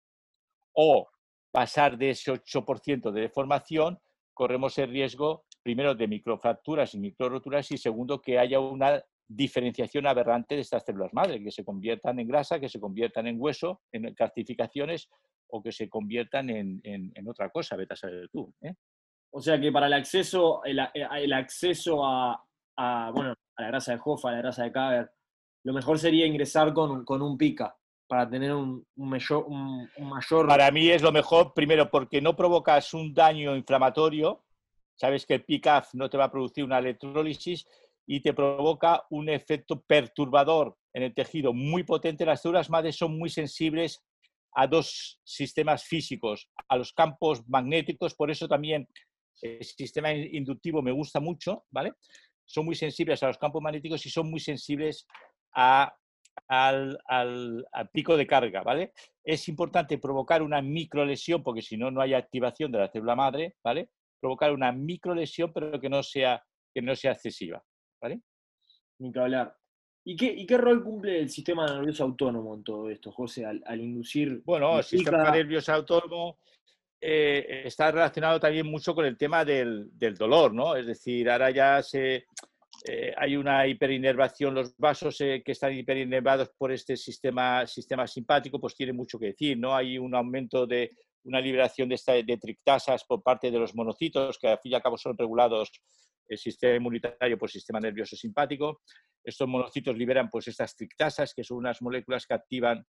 o 0.72 1.06
pasar 1.52 1.96
de 1.96 2.10
ese 2.10 2.32
8% 2.32 3.12
de 3.12 3.20
deformación, 3.20 4.00
corremos 4.34 4.76
el 4.78 4.90
riesgo, 4.90 5.44
primero, 5.62 5.94
de 5.94 6.08
microfracturas 6.08 6.96
y 6.96 6.98
microroturas 6.98 7.70
y 7.70 7.78
segundo, 7.78 8.20
que 8.20 8.40
haya 8.40 8.58
una 8.58 9.00
diferenciación 9.32 10.08
aberrante 10.08 10.56
de 10.56 10.62
estas 10.62 10.84
células 10.84 11.12
madre, 11.12 11.42
que 11.42 11.52
se 11.52 11.64
conviertan 11.64 12.18
en 12.18 12.26
grasa, 12.26 12.58
que 12.58 12.68
se 12.68 12.80
conviertan 12.80 13.28
en 13.28 13.36
hueso, 13.38 13.80
en 13.92 14.12
calcificaciones 14.14 15.08
o 15.48 15.62
que 15.62 15.70
se 15.70 15.88
conviertan 15.88 16.50
en, 16.50 17.28
otra 17.28 17.48
cosa, 17.50 17.76
vete 17.76 17.94
a 17.94 17.96
saber 17.96 18.28
tú. 18.30 18.52
¿eh? 18.60 18.74
O 19.32 19.40
sea 19.40 19.60
que 19.60 19.70
para 19.70 19.86
el 19.86 19.92
acceso, 19.92 20.62
el, 20.64 21.32
acceso 21.32 22.04
a, 22.04 22.44
bueno, 23.14 23.34
a 23.56 23.62
la 23.62 23.68
grasa 23.68 23.92
de 23.92 24.00
Hoffa, 24.04 24.30
a 24.30 24.32
la 24.32 24.38
grasa 24.38 24.64
de 24.64 24.72
Kager, 24.72 25.10
lo 25.64 25.74
mejor 25.74 25.98
sería 25.98 26.26
ingresar 26.26 26.72
con, 26.72 27.04
con 27.04 27.22
un 27.22 27.38
pica 27.38 27.76
para 28.08 28.28
tener 28.28 28.52
un, 28.52 28.84
mayor, 28.96 29.44
un, 29.46 29.88
mayor... 30.00 30.48
Para 30.48 30.72
mí 30.72 30.88
es 30.88 31.02
lo 31.02 31.12
mejor, 31.12 31.54
primero, 31.54 31.88
porque 31.88 32.20
no 32.20 32.34
provocas 32.34 32.92
un 32.94 33.14
daño 33.14 33.54
inflamatorio, 33.54 34.42
sabes 34.96 35.24
que 35.24 35.34
el 35.34 35.44
PICAF 35.44 35.94
no 35.94 36.10
te 36.10 36.18
va 36.18 36.24
a 36.24 36.32
producir 36.32 36.64
una 36.64 36.78
electrólisis 36.78 37.68
y 38.06 38.20
te 38.20 38.34
provoca 38.34 39.04
un 39.10 39.28
efecto 39.28 39.82
perturbador 39.82 40.76
en 40.92 41.04
el 41.04 41.14
tejido 41.14 41.52
muy 41.52 41.84
potente. 41.84 42.26
Las 42.26 42.42
células 42.42 42.70
madres 42.70 42.96
son 42.96 43.18
muy 43.18 43.30
sensibles 43.30 44.02
a 44.54 44.66
dos 44.66 45.20
sistemas 45.24 45.84
físicos, 45.84 46.48
a 46.68 46.76
los 46.76 46.92
campos 46.92 47.48
magnéticos, 47.48 48.14
por 48.14 48.30
eso 48.30 48.48
también 48.48 48.88
el 49.42 49.64
sistema 49.64 50.12
inductivo 50.12 50.82
me 50.82 50.92
gusta 50.92 51.20
mucho, 51.20 51.64
¿vale? 51.70 51.92
Son 52.44 52.64
muy 52.64 52.74
sensibles 52.74 53.22
a 53.22 53.28
los 53.28 53.38
campos 53.38 53.62
magnéticos 53.62 54.04
y 54.06 54.10
son 54.10 54.28
muy 54.28 54.40
sensibles 54.40 55.06
a, 55.54 55.94
al, 56.48 56.98
al, 57.06 57.64
pico 57.92 58.16
de 58.16 58.26
carga, 58.26 58.62
¿vale? 58.62 58.92
Es 59.24 59.48
importante 59.48 59.98
provocar 59.98 60.42
una 60.42 60.60
microlesión, 60.60 61.42
porque 61.42 61.62
si 61.62 61.76
no, 61.76 61.90
no 61.90 62.00
hay 62.00 62.14
activación 62.14 62.72
de 62.72 62.78
la 62.78 62.90
célula 62.90 63.14
madre, 63.14 63.56
¿vale? 63.62 63.90
Provocar 64.20 64.52
una 64.52 64.72
microlesión, 64.72 65.52
pero 65.52 65.80
que 65.80 65.88
no 65.88 66.02
sea, 66.02 66.42
que 66.74 66.82
no 66.82 66.94
sea 66.96 67.12
excesiva. 67.12 67.62
¿Vale? 68.00 68.20
Ni 68.98 69.12
que 69.12 69.18
hablar. 69.18 69.56
¿Y 70.04 70.16
qué, 70.16 70.26
¿Y 70.26 70.46
qué, 70.46 70.56
rol 70.56 70.82
cumple 70.82 71.20
el 71.20 71.28
sistema 71.28 71.66
nervioso 71.66 72.04
autónomo 72.04 72.54
en 72.54 72.64
todo 72.64 72.88
esto, 72.88 73.12
José, 73.12 73.44
al, 73.44 73.80
inducir... 73.80 74.42
Bueno, 74.44 74.78
el 74.78 74.84
sistema 74.84 75.30
nervioso 75.30 75.72
autónomo 75.72 76.38
eh, 77.00 77.62
está 77.64 77.90
relacionado 77.90 78.40
también 78.40 78.66
mucho 78.66 78.94
con 78.94 79.04
el 79.04 79.18
tema 79.18 79.44
del, 79.44 79.90
del 79.92 80.14
dolor, 80.14 80.54
¿no? 80.54 80.74
Es 80.74 80.86
decir, 80.86 81.28
ahora 81.28 81.50
ya 81.50 81.82
se, 81.82 82.24
eh, 82.84 83.12
hay 83.16 83.36
una 83.36 83.66
hiperinervación, 83.66 84.54
los 84.54 84.76
vasos 84.76 85.20
eh, 85.20 85.42
que 85.44 85.52
están 85.52 85.76
hiperinervados 85.76 86.50
por 86.56 86.72
este 86.72 86.96
sistema, 86.96 87.66
sistema 87.66 88.06
simpático, 88.06 88.58
pues 88.58 88.74
tiene 88.74 88.92
mucho 88.92 89.18
que 89.18 89.26
decir, 89.26 89.58
¿no? 89.58 89.74
Hay 89.74 89.98
un 89.98 90.14
aumento 90.14 90.66
de 90.66 90.92
una 91.24 91.40
liberación 91.40 91.90
de, 91.90 91.96
esta, 91.96 92.14
de 92.14 92.38
trictasas 92.38 93.04
por 93.04 93.22
parte 93.22 93.50
de 93.50 93.58
los 93.58 93.74
monocitos, 93.74 94.38
que 94.38 94.48
al 94.48 94.58
fin 94.58 94.72
y 94.72 94.74
al 94.74 94.82
cabo 94.82 94.96
son 94.96 95.16
regulados 95.18 95.70
el 96.30 96.38
sistema 96.38 96.76
inmunitario 96.76 97.36
por 97.36 97.48
el 97.48 97.52
sistema 97.52 97.80
nervioso 97.80 98.16
simpático. 98.16 98.82
Estos 99.22 99.48
monocitos 99.48 99.96
liberan 99.96 100.30
pues, 100.30 100.46
estas 100.48 100.76
trictasas, 100.76 101.34
que 101.34 101.42
son 101.42 101.58
unas 101.58 101.82
moléculas 101.82 102.24
que 102.24 102.34
activan 102.34 102.86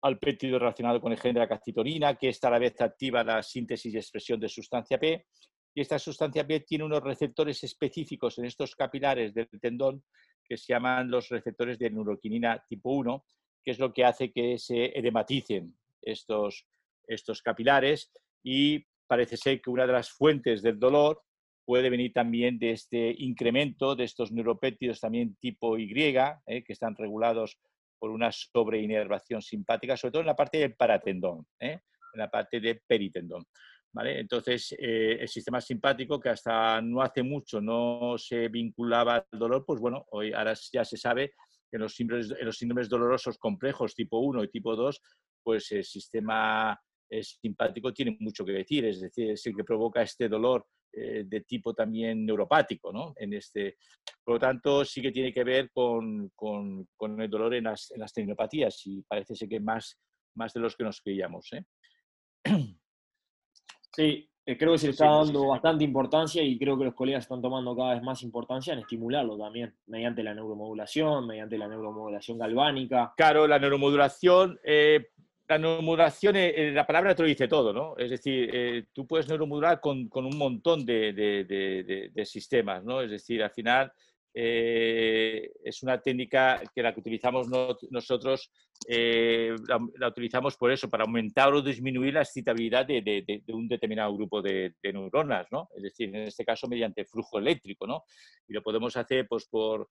al 0.00 0.18
péptido 0.18 0.58
relacionado 0.58 1.00
con 1.00 1.12
el 1.12 1.20
gen 1.20 1.34
de 1.34 1.40
la 1.40 1.48
calcitonina, 1.48 2.14
que 2.14 2.30
esta 2.30 2.48
a 2.48 2.52
la 2.52 2.58
vez 2.58 2.80
activa 2.80 3.22
la 3.22 3.42
síntesis 3.42 3.92
y 3.92 3.98
expresión 3.98 4.40
de 4.40 4.48
sustancia 4.48 4.98
P. 4.98 5.26
Y 5.74 5.80
esta 5.82 5.98
sustancia 5.98 6.46
P 6.46 6.60
tiene 6.60 6.84
unos 6.84 7.02
receptores 7.02 7.62
específicos 7.62 8.38
en 8.38 8.46
estos 8.46 8.74
capilares 8.74 9.34
del 9.34 9.48
tendón 9.60 10.02
que 10.42 10.56
se 10.56 10.72
llaman 10.72 11.10
los 11.10 11.28
receptores 11.28 11.78
de 11.78 11.90
neuroquinina 11.90 12.64
tipo 12.66 12.92
1, 12.92 13.24
que 13.62 13.72
es 13.72 13.78
lo 13.78 13.92
que 13.92 14.06
hace 14.06 14.32
que 14.32 14.58
se 14.58 14.98
edematicen 14.98 15.76
estos, 16.00 16.66
estos 17.06 17.42
capilares 17.42 18.10
y 18.42 18.86
parece 19.06 19.36
ser 19.36 19.60
que 19.60 19.68
una 19.68 19.86
de 19.86 19.92
las 19.92 20.10
fuentes 20.10 20.62
del 20.62 20.78
dolor 20.78 21.22
puede 21.68 21.90
venir 21.90 22.14
también 22.14 22.58
de 22.58 22.70
este 22.70 23.14
incremento 23.18 23.94
de 23.94 24.04
estos 24.04 24.32
neuropéptidos 24.32 25.00
también 25.00 25.36
tipo 25.36 25.76
Y, 25.76 25.92
eh, 25.92 26.64
que 26.64 26.72
están 26.72 26.96
regulados 26.96 27.58
por 27.98 28.08
una 28.08 28.32
sobreinervación 28.32 29.42
simpática, 29.42 29.94
sobre 29.94 30.12
todo 30.12 30.20
en 30.22 30.28
la 30.28 30.34
parte 30.34 30.56
del 30.56 30.74
paratendón, 30.74 31.46
eh, 31.60 31.80
en 32.14 32.18
la 32.18 32.30
parte 32.30 32.58
del 32.58 32.80
peritendón. 32.86 33.44
¿vale? 33.92 34.18
Entonces, 34.18 34.74
eh, 34.78 35.18
el 35.20 35.28
sistema 35.28 35.60
simpático, 35.60 36.18
que 36.18 36.30
hasta 36.30 36.80
no 36.80 37.02
hace 37.02 37.22
mucho 37.22 37.60
no 37.60 38.16
se 38.16 38.48
vinculaba 38.48 39.16
al 39.30 39.38
dolor, 39.38 39.66
pues 39.66 39.78
bueno, 39.78 40.06
hoy 40.12 40.32
ahora 40.32 40.54
ya 40.72 40.86
se 40.86 40.96
sabe 40.96 41.34
que 41.70 41.76
en 41.76 41.82
los 41.82 41.94
síndromes, 41.94 42.30
en 42.30 42.46
los 42.46 42.56
síndromes 42.56 42.88
dolorosos 42.88 43.36
complejos 43.36 43.94
tipo 43.94 44.20
1 44.20 44.42
y 44.42 44.48
tipo 44.48 44.74
2, 44.74 45.02
pues 45.42 45.70
el 45.72 45.84
sistema 45.84 46.80
simpático 47.20 47.92
tiene 47.92 48.16
mucho 48.20 48.42
que 48.42 48.52
decir, 48.52 48.86
es 48.86 49.02
decir, 49.02 49.32
es 49.32 49.46
el 49.46 49.54
que 49.54 49.64
provoca 49.64 50.00
este 50.00 50.30
dolor 50.30 50.66
eh, 50.92 51.24
de 51.26 51.40
tipo 51.42 51.74
también 51.74 52.24
neuropático, 52.24 52.92
¿no? 52.92 53.12
En 53.16 53.34
este, 53.34 53.76
por 54.24 54.34
lo 54.34 54.40
tanto, 54.40 54.84
sí 54.84 55.02
que 55.02 55.12
tiene 55.12 55.32
que 55.32 55.44
ver 55.44 55.70
con, 55.70 56.30
con, 56.34 56.88
con 56.96 57.20
el 57.20 57.30
dolor 57.30 57.54
en 57.54 57.64
las, 57.64 57.90
en 57.90 58.00
las 58.00 58.12
tendinopatías 58.12 58.86
y 58.86 59.02
parece 59.02 59.34
ser 59.34 59.48
que 59.48 59.60
más, 59.60 59.98
más 60.34 60.52
de 60.52 60.60
los 60.60 60.76
que 60.76 60.84
nos 60.84 61.00
creíamos. 61.00 61.52
¿eh? 61.52 61.64
Sí, 63.90 64.30
eh, 64.46 64.56
creo 64.56 64.72
que 64.72 64.78
se 64.78 64.86
le 64.86 64.92
está 64.92 65.06
dando 65.10 65.48
bastante 65.48 65.82
importancia 65.82 66.40
y 66.40 66.56
creo 66.56 66.78
que 66.78 66.84
los 66.84 66.94
colegas 66.94 67.24
están 67.24 67.42
tomando 67.42 67.74
cada 67.74 67.94
vez 67.94 68.02
más 68.02 68.22
importancia 68.22 68.72
en 68.72 68.78
estimularlo 68.78 69.36
también, 69.36 69.74
mediante 69.86 70.22
la 70.22 70.34
neuromodulación, 70.34 71.26
mediante 71.26 71.58
la 71.58 71.66
neuromodulación 71.66 72.38
galvánica. 72.38 73.12
Claro, 73.16 73.48
la 73.48 73.58
neuromodulación 73.58 74.58
la 75.48 75.58
neuromodulación, 75.58 76.36
eh, 76.36 76.52
eh, 76.54 76.72
la 76.72 76.86
palabra 76.86 77.14
te 77.14 77.22
lo 77.22 77.28
dice 77.28 77.48
todo, 77.48 77.72
¿no? 77.72 77.96
Es 77.96 78.10
decir, 78.10 78.50
eh, 78.52 78.84
tú 78.92 79.06
puedes 79.06 79.28
neuromodular 79.28 79.80
con, 79.80 80.08
un 80.12 80.36
montón 80.36 80.84
de, 80.84 82.24
sistemas, 82.26 82.84
¿no? 82.84 83.00
Es 83.00 83.10
decir, 83.10 83.42
al 83.42 83.50
final 83.50 83.90
es 84.34 85.82
una 85.82 86.00
técnica 86.00 86.62
que 86.72 86.82
la 86.82 86.94
que 86.94 87.00
utilizamos 87.00 87.48
nosotros, 87.90 88.52
la, 88.86 90.08
utilizamos 90.08 90.56
por 90.56 90.70
eso, 90.70 90.88
para 90.88 91.04
aumentar 91.04 91.52
o 91.52 91.62
disminuir 91.62 92.14
la 92.14 92.22
excitabilidad 92.22 92.86
de, 92.86 93.42
un 93.48 93.66
determinado 93.66 94.14
grupo 94.14 94.40
de, 94.42 94.74
neuronas, 94.82 95.46
¿no? 95.50 95.70
Es 95.74 95.82
decir, 95.82 96.14
en 96.14 96.22
este 96.22 96.44
caso 96.44 96.68
mediante 96.68 97.04
flujo 97.04 97.38
eléctrico, 97.38 97.86
¿no? 97.86 98.04
Y 98.46 98.52
lo 98.52 98.62
podemos 98.62 98.96
hacer 98.96 99.26
pues, 99.26 99.46
por, 99.46 99.88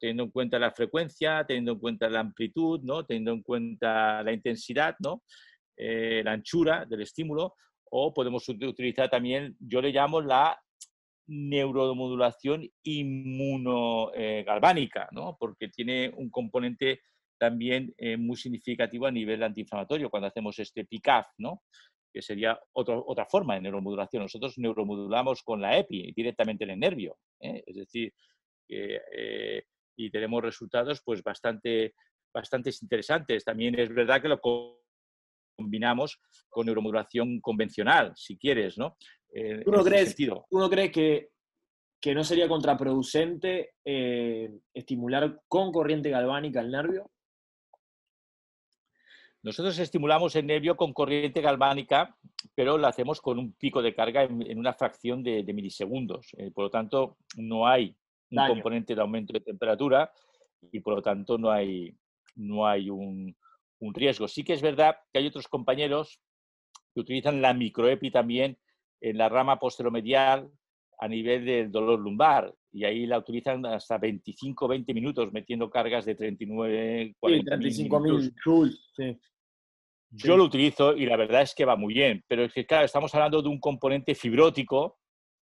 teniendo 0.00 0.24
en 0.24 0.30
cuenta 0.30 0.58
la 0.58 0.70
frecuencia, 0.70 1.44
teniendo 1.46 1.72
en 1.72 1.78
cuenta 1.78 2.08
la 2.08 2.20
amplitud, 2.20 2.80
¿no? 2.82 3.04
teniendo 3.04 3.32
en 3.32 3.42
cuenta 3.42 4.22
la 4.22 4.32
intensidad, 4.32 4.96
¿no? 5.00 5.22
Eh, 5.76 6.22
la 6.24 6.32
anchura 6.32 6.84
del 6.84 7.02
estímulo, 7.02 7.54
o 7.90 8.14
podemos 8.14 8.48
utilizar 8.48 9.10
también, 9.10 9.56
yo 9.58 9.80
le 9.80 9.90
llamo 9.90 10.20
la 10.20 10.56
neuromodulación 11.26 12.68
inmunogalvánica, 12.82 15.08
¿no? 15.12 15.36
porque 15.38 15.68
tiene 15.68 16.12
un 16.16 16.28
componente 16.30 17.02
también 17.38 17.94
eh, 17.96 18.16
muy 18.16 18.36
significativo 18.36 19.06
a 19.06 19.10
nivel 19.10 19.42
antiinflamatorio 19.42 20.10
cuando 20.10 20.28
hacemos 20.28 20.56
este 20.58 20.84
PICAF, 20.84 21.26
¿no? 21.38 21.62
que 22.12 22.20
sería 22.22 22.60
otra 22.72 23.26
forma 23.26 23.54
de 23.54 23.62
neuromodulación. 23.62 24.22
Nosotros 24.22 24.56
neuromodulamos 24.58 25.42
con 25.42 25.60
la 25.60 25.76
EPI 25.78 26.12
directamente 26.12 26.62
en 26.62 26.70
el 26.70 26.78
nervio, 26.78 27.18
¿eh? 27.40 27.64
es 27.66 27.74
decir, 27.74 28.14
eh, 28.68 29.64
y 29.96 30.10
tenemos 30.10 30.42
resultados 30.42 31.02
pues 31.04 31.22
bastante, 31.22 31.94
bastante 32.32 32.70
interesantes. 32.80 33.44
También 33.44 33.78
es 33.78 33.92
verdad 33.92 34.20
que 34.20 34.28
lo 34.28 34.40
combinamos 35.56 36.20
con 36.48 36.66
neuromodulación 36.66 37.40
convencional, 37.40 38.12
si 38.16 38.36
quieres, 38.36 38.78
¿no? 38.78 38.96
¿Uno, 39.66 39.82
crees, 39.82 40.14
¿Uno 40.50 40.70
cree 40.70 40.92
que, 40.92 41.30
que, 42.00 42.14
no 42.14 42.22
sería 42.22 42.46
contraproducente 42.46 43.72
eh, 43.84 44.48
estimular 44.72 45.40
con 45.48 45.72
corriente 45.72 46.10
galvánica 46.10 46.60
el 46.60 46.70
nervio? 46.70 47.10
Nosotros 49.44 49.78
estimulamos 49.78 50.34
el 50.36 50.46
nervio 50.46 50.74
con 50.74 50.94
corriente 50.94 51.42
galvánica, 51.42 52.16
pero 52.54 52.78
lo 52.78 52.86
hacemos 52.86 53.20
con 53.20 53.38
un 53.38 53.52
pico 53.52 53.82
de 53.82 53.94
carga 53.94 54.22
en, 54.22 54.58
una 54.58 54.72
fracción 54.72 55.22
de, 55.22 55.44
milisegundos. 55.52 56.28
Eh, 56.38 56.50
por 56.50 56.64
lo 56.64 56.70
tanto, 56.70 57.18
no 57.36 57.66
hay 57.66 57.94
un 58.30 58.46
componente 58.48 58.94
de 58.94 59.00
aumento 59.00 59.32
de 59.32 59.40
temperatura 59.40 60.10
y 60.72 60.80
por 60.80 60.96
lo 60.96 61.02
tanto 61.02 61.38
no 61.38 61.50
hay, 61.50 61.94
no 62.36 62.66
hay 62.66 62.90
un, 62.90 63.36
riesgo. 63.92 64.26
Sí 64.28 64.44
que 64.44 64.54
es 64.54 64.62
verdad 64.62 64.96
que 65.12 65.18
hay 65.18 65.26
otros 65.26 65.46
compañeros 65.46 66.18
que 66.94 67.00
utilizan 67.00 67.42
la 67.42 67.52
microepi 67.52 68.10
también 68.10 68.56
en 69.02 69.18
la 69.18 69.28
rama 69.28 69.58
posteromedial 69.58 70.50
a 71.00 71.08
nivel 71.08 71.44
del 71.44 71.70
dolor 71.70 72.00
lumbar 72.00 72.54
y 72.72 72.84
ahí 72.84 73.04
la 73.04 73.18
utilizan 73.18 73.66
hasta 73.66 73.98
25 73.98 74.68
20 74.68 74.94
minutos 74.94 75.32
metiendo 75.32 75.68
cargas 75.68 76.06
de 76.06 76.14
39 76.14 77.14
40 77.20 77.58
sí, 78.94 79.18
Yo 80.10 80.36
lo 80.38 80.44
utilizo 80.44 80.96
y 80.96 81.04
la 81.04 81.16
verdad 81.16 81.42
es 81.42 81.54
que 81.54 81.66
va 81.66 81.76
muy 81.76 81.92
bien, 81.92 82.24
pero 82.26 82.44
es 82.44 82.54
que 82.54 82.64
claro, 82.64 82.86
estamos 82.86 83.14
hablando 83.14 83.42
de 83.42 83.48
un 83.48 83.60
componente 83.60 84.14
fibrótico 84.14 84.98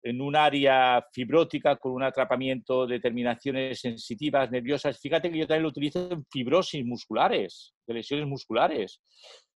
en 0.04 0.20
un 0.20 0.36
área 0.36 1.02
fibrótica 1.12 1.76
con 1.76 1.92
un 1.92 2.02
atrapamiento 2.02 2.86
de 2.86 3.00
terminaciones 3.00 3.80
sensitivas, 3.80 4.50
nerviosas. 4.50 5.00
Fíjate 5.00 5.30
que 5.30 5.38
yo 5.38 5.46
también 5.46 5.62
lo 5.62 5.70
utilizo 5.70 6.10
en 6.10 6.24
fibrosis 6.30 6.84
musculares, 6.84 7.72
de 7.86 7.94
lesiones 7.94 8.26
musculares, 8.26 9.00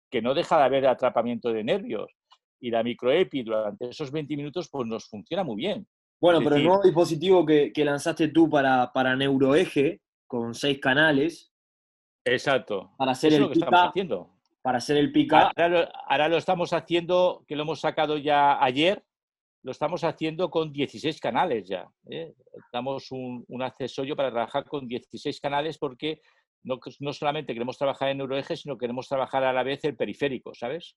que 0.08 0.22
no 0.22 0.34
deja 0.34 0.56
de 0.58 0.62
haber 0.62 0.86
atrapamiento 0.86 1.52
de 1.52 1.64
nervios. 1.64 2.06
Y 2.60 2.70
la 2.70 2.84
microepi 2.84 3.42
durante 3.42 3.88
esos 3.88 4.12
20 4.12 4.36
minutos 4.36 4.68
pues 4.70 4.86
nos 4.86 5.06
funciona 5.08 5.42
muy 5.42 5.56
bien. 5.56 5.84
Bueno, 6.20 6.38
pero 6.42 6.56
el 6.56 6.64
nuevo 6.64 6.82
dispositivo 6.82 7.44
que, 7.44 7.72
lanzaste 7.84 8.28
tú 8.28 8.48
para, 8.48 8.92
para 8.92 9.16
neuroeje, 9.16 10.00
con 10.28 10.54
seis 10.54 10.78
canales. 10.78 11.52
Exacto. 12.24 12.92
Para 12.96 13.12
hacer 13.12 13.34
el 13.34 13.42
lo 13.42 13.48
que 13.48 13.58
estamos 13.58 13.80
haciendo. 13.80 14.30
Para 14.62 14.78
hacer 14.78 14.96
el 14.96 15.10
pica. 15.10 15.50
Ahora 15.56 16.28
lo, 16.28 16.36
estamos 16.36 16.72
haciendo, 16.72 17.44
que 17.48 17.56
lo 17.56 17.64
hemos 17.64 17.80
sacado 17.80 18.16
ya 18.16 18.62
ayer, 18.62 19.04
lo 19.66 19.72
estamos 19.72 20.04
haciendo 20.04 20.48
con 20.48 20.72
16 20.72 21.18
canales 21.18 21.66
ya. 21.66 21.88
¿eh? 22.08 22.34
Damos 22.72 23.10
un, 23.10 23.44
un, 23.48 23.62
accesorio 23.62 24.14
para 24.14 24.30
trabajar 24.30 24.64
con 24.64 24.86
16 24.86 25.40
canales 25.40 25.76
porque 25.76 26.20
no, 26.62 26.78
no 27.00 27.12
solamente 27.12 27.52
queremos 27.52 27.76
trabajar 27.76 28.10
en 28.10 28.18
neuroeje, 28.18 28.56
sino 28.56 28.78
queremos 28.78 29.08
trabajar 29.08 29.42
a 29.42 29.52
la 29.52 29.64
vez 29.64 29.82
el 29.82 29.96
periférico, 29.96 30.54
¿sabes? 30.54 30.94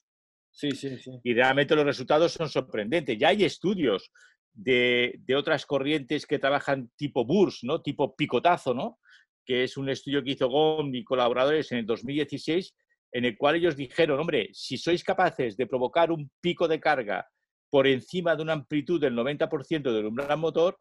Sí, 0.52 0.70
sí, 0.70 1.00
sí. 1.00 1.20
Y 1.24 1.34
realmente 1.34 1.76
los 1.76 1.84
resultados 1.84 2.32
son 2.32 2.48
sorprendentes. 2.48 3.18
Ya 3.18 3.30
hay 3.30 3.44
estudios 3.44 4.12
de, 4.54 5.20
otras 5.36 5.66
corrientes 5.66 6.28
que 6.28 6.38
trabajan 6.38 6.92
tipo 6.96 7.26
BURS, 7.26 7.64
¿no? 7.64 7.82
tipo 7.82 8.16
picotazo, 8.16 8.76
¿no? 8.76 9.00
que 9.44 9.64
es 9.64 9.78
un 9.78 9.90
estudio 9.90 10.24
que 10.24 10.34
hizo 10.34 10.48
GOM 10.48 10.94
y 10.94 11.04
colaboradores 11.04 11.72
en 11.72 11.80
el 11.80 11.88
2016, 11.88 12.76
en 13.14 13.26
el 13.26 13.36
cual 13.36 13.56
ellos 13.56 13.76
dijeron, 13.76 14.20
hombre, 14.20 14.52
si 14.54 14.78
sois 14.78 15.04
capaces 15.04 15.58
de 15.58 15.66
provocar 15.66 16.12
un 16.12 16.30
pico 16.40 16.68
de 16.68 16.80
carga 16.80 17.28
por 17.70 17.88
encima 17.88 18.36
de 18.36 18.42
una 18.42 18.54
amplitud 18.54 19.00
del 19.00 19.16
90% 19.16 19.94
del 19.94 20.06
umbral 20.06 20.38
motor, 20.38 20.80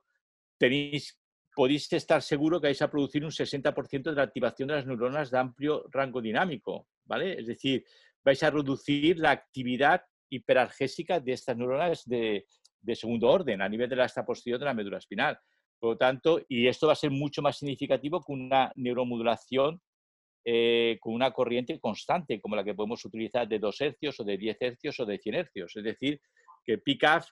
podéis 1.55 1.93
estar 1.93 2.23
seguro 2.23 2.61
que 2.61 2.69
vais 2.69 2.83
a 2.83 2.91
producir 2.91 3.25
un 3.25 3.31
60% 3.31 4.11
de 4.11 4.17
la 4.17 4.23
activación 4.23 4.69
de 4.69 4.75
las 4.75 4.87
neuronas 4.87 5.31
de 5.31 5.39
amplio 5.39 5.85
rango 5.91 6.21
dinámico, 6.21 6.87
¿vale? 7.05 7.39
Es 7.39 7.47
decir, 7.47 7.85
vais 8.25 8.43
a 8.43 8.51
reducir 8.51 9.19
la 9.19 9.31
actividad 9.31 10.03
hiperalgésica 10.31 11.21
de 11.21 11.33
estas 11.33 11.57
neuronas 11.57 12.05
de, 12.07 12.47
segundo 12.95 13.29
orden 13.29 13.61
a 13.63 13.69
nivel 13.69 13.89
de 13.89 13.97
la 13.97 14.05
extraposición 14.05 14.59
de 14.59 14.67
la 14.67 14.75
médula 14.75 14.99
espinal. 14.99 15.39
Por 15.79 15.91
lo 15.91 15.97
tanto, 15.97 16.41
y 16.49 16.67
esto 16.67 16.87
va 16.87 16.95
a 16.95 16.97
ser 16.97 17.11
mucho 17.11 17.43
más 17.43 17.59
significativo 17.59 18.21
con 18.21 18.41
una 18.41 18.73
neuromodulación 18.75 19.81
eh, 20.45 20.97
con 21.01 21.13
una 21.13 21.31
corriente 21.33 21.79
constante, 21.79 22.41
como 22.41 22.57
la 22.57 22.65
que 22.65 22.75
podemos 22.75 23.05
utilizar 23.05 23.47
de 23.47 23.59
2 23.59 23.81
hercios 23.83 24.19
o 24.21 24.25
de 24.25 24.39
10 24.39 24.57
hercios 24.61 24.99
o 25.01 25.05
de 25.05 25.19
100 25.19 25.35
hercios. 25.35 25.77
Es 25.77 25.85
decir, 25.85 26.21
que 26.69 26.77
PICAF 26.77 27.27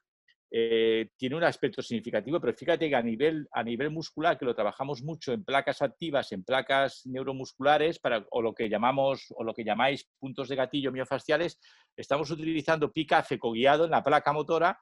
eh, 0.51 1.11
tiene 1.18 1.37
un 1.37 1.44
aspecto 1.44 1.83
significativo, 1.83 2.40
pero 2.40 2.55
fíjate 2.55 2.88
que 2.88 2.96
a 2.96 3.03
nivel, 3.03 3.46
a 3.53 3.62
nivel 3.62 3.90
muscular, 3.90 4.38
que 4.38 4.46
lo 4.46 4.55
trabajamos 4.55 5.03
mucho 5.03 5.35
en 5.35 5.44
placas 5.44 5.83
activas, 5.83 6.33
en 6.33 6.42
placas 6.42 7.03
neuromusculares, 7.05 7.99
para, 7.99 8.25
o 8.31 8.40
lo 8.40 8.55
que 8.55 8.70
llamamos, 8.70 9.27
o 9.37 9.44
lo 9.44 9.53
que 9.53 9.64
llamáis 9.64 10.09
puntos 10.18 10.49
de 10.49 10.57
gatillo 10.57 10.90
miofasciales, 10.90 11.61
estamos 11.94 12.31
utilizando 12.31 12.90
PICAF 12.90 13.33
ecoguiado 13.33 13.85
en 13.85 13.90
la 13.90 14.03
placa 14.03 14.33
motora 14.33 14.81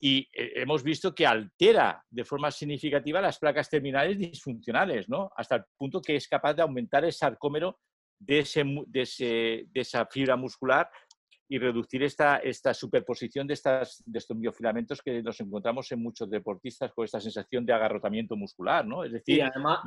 y 0.00 0.20
eh, 0.32 0.52
hemos 0.54 0.82
visto 0.82 1.14
que 1.14 1.26
altera 1.26 2.02
de 2.08 2.24
forma 2.24 2.50
significativa 2.50 3.20
las 3.20 3.38
placas 3.38 3.68
terminales 3.68 4.16
disfuncionales, 4.16 5.10
¿no? 5.10 5.30
hasta 5.36 5.56
el 5.56 5.64
punto 5.76 6.00
que 6.00 6.16
es 6.16 6.26
capaz 6.26 6.54
de 6.54 6.62
aumentar 6.62 7.04
el 7.04 7.12
sarcómero 7.12 7.80
de, 8.18 8.46
de, 8.86 9.68
esa 9.74 10.06
fibra 10.06 10.36
muscular 10.36 10.88
y 11.52 11.58
reducir 11.58 12.04
esta, 12.04 12.36
esta 12.36 12.72
superposición 12.72 13.44
de, 13.48 13.54
estas, 13.54 14.04
de 14.06 14.20
estos 14.20 14.38
biofilamentos 14.38 15.02
que 15.02 15.20
nos 15.20 15.40
encontramos 15.40 15.90
en 15.90 16.00
muchos 16.00 16.30
deportistas 16.30 16.92
con 16.92 17.04
esta 17.04 17.20
sensación 17.20 17.66
de 17.66 17.72
agarrotamiento 17.72 18.36
muscular. 18.36 18.86
¿no? 18.86 19.02
Es 19.02 19.10
decir, 19.10 19.42
además, 19.42 19.80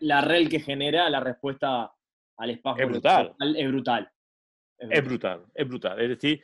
la, 0.00 0.20
rel 0.20 0.48
que 0.48 0.60
genera 0.60 1.10
la 1.10 1.18
respuesta 1.18 1.92
al 2.36 2.50
espacio 2.50 2.84
es 2.84 2.88
brutal. 2.88 3.34
Es 3.40 3.68
brutal. 3.68 4.12
Es 4.78 5.04
brutal, 5.04 5.44
es 5.52 5.68
brutal. 5.68 6.00
Es 6.00 6.08
decir, 6.10 6.40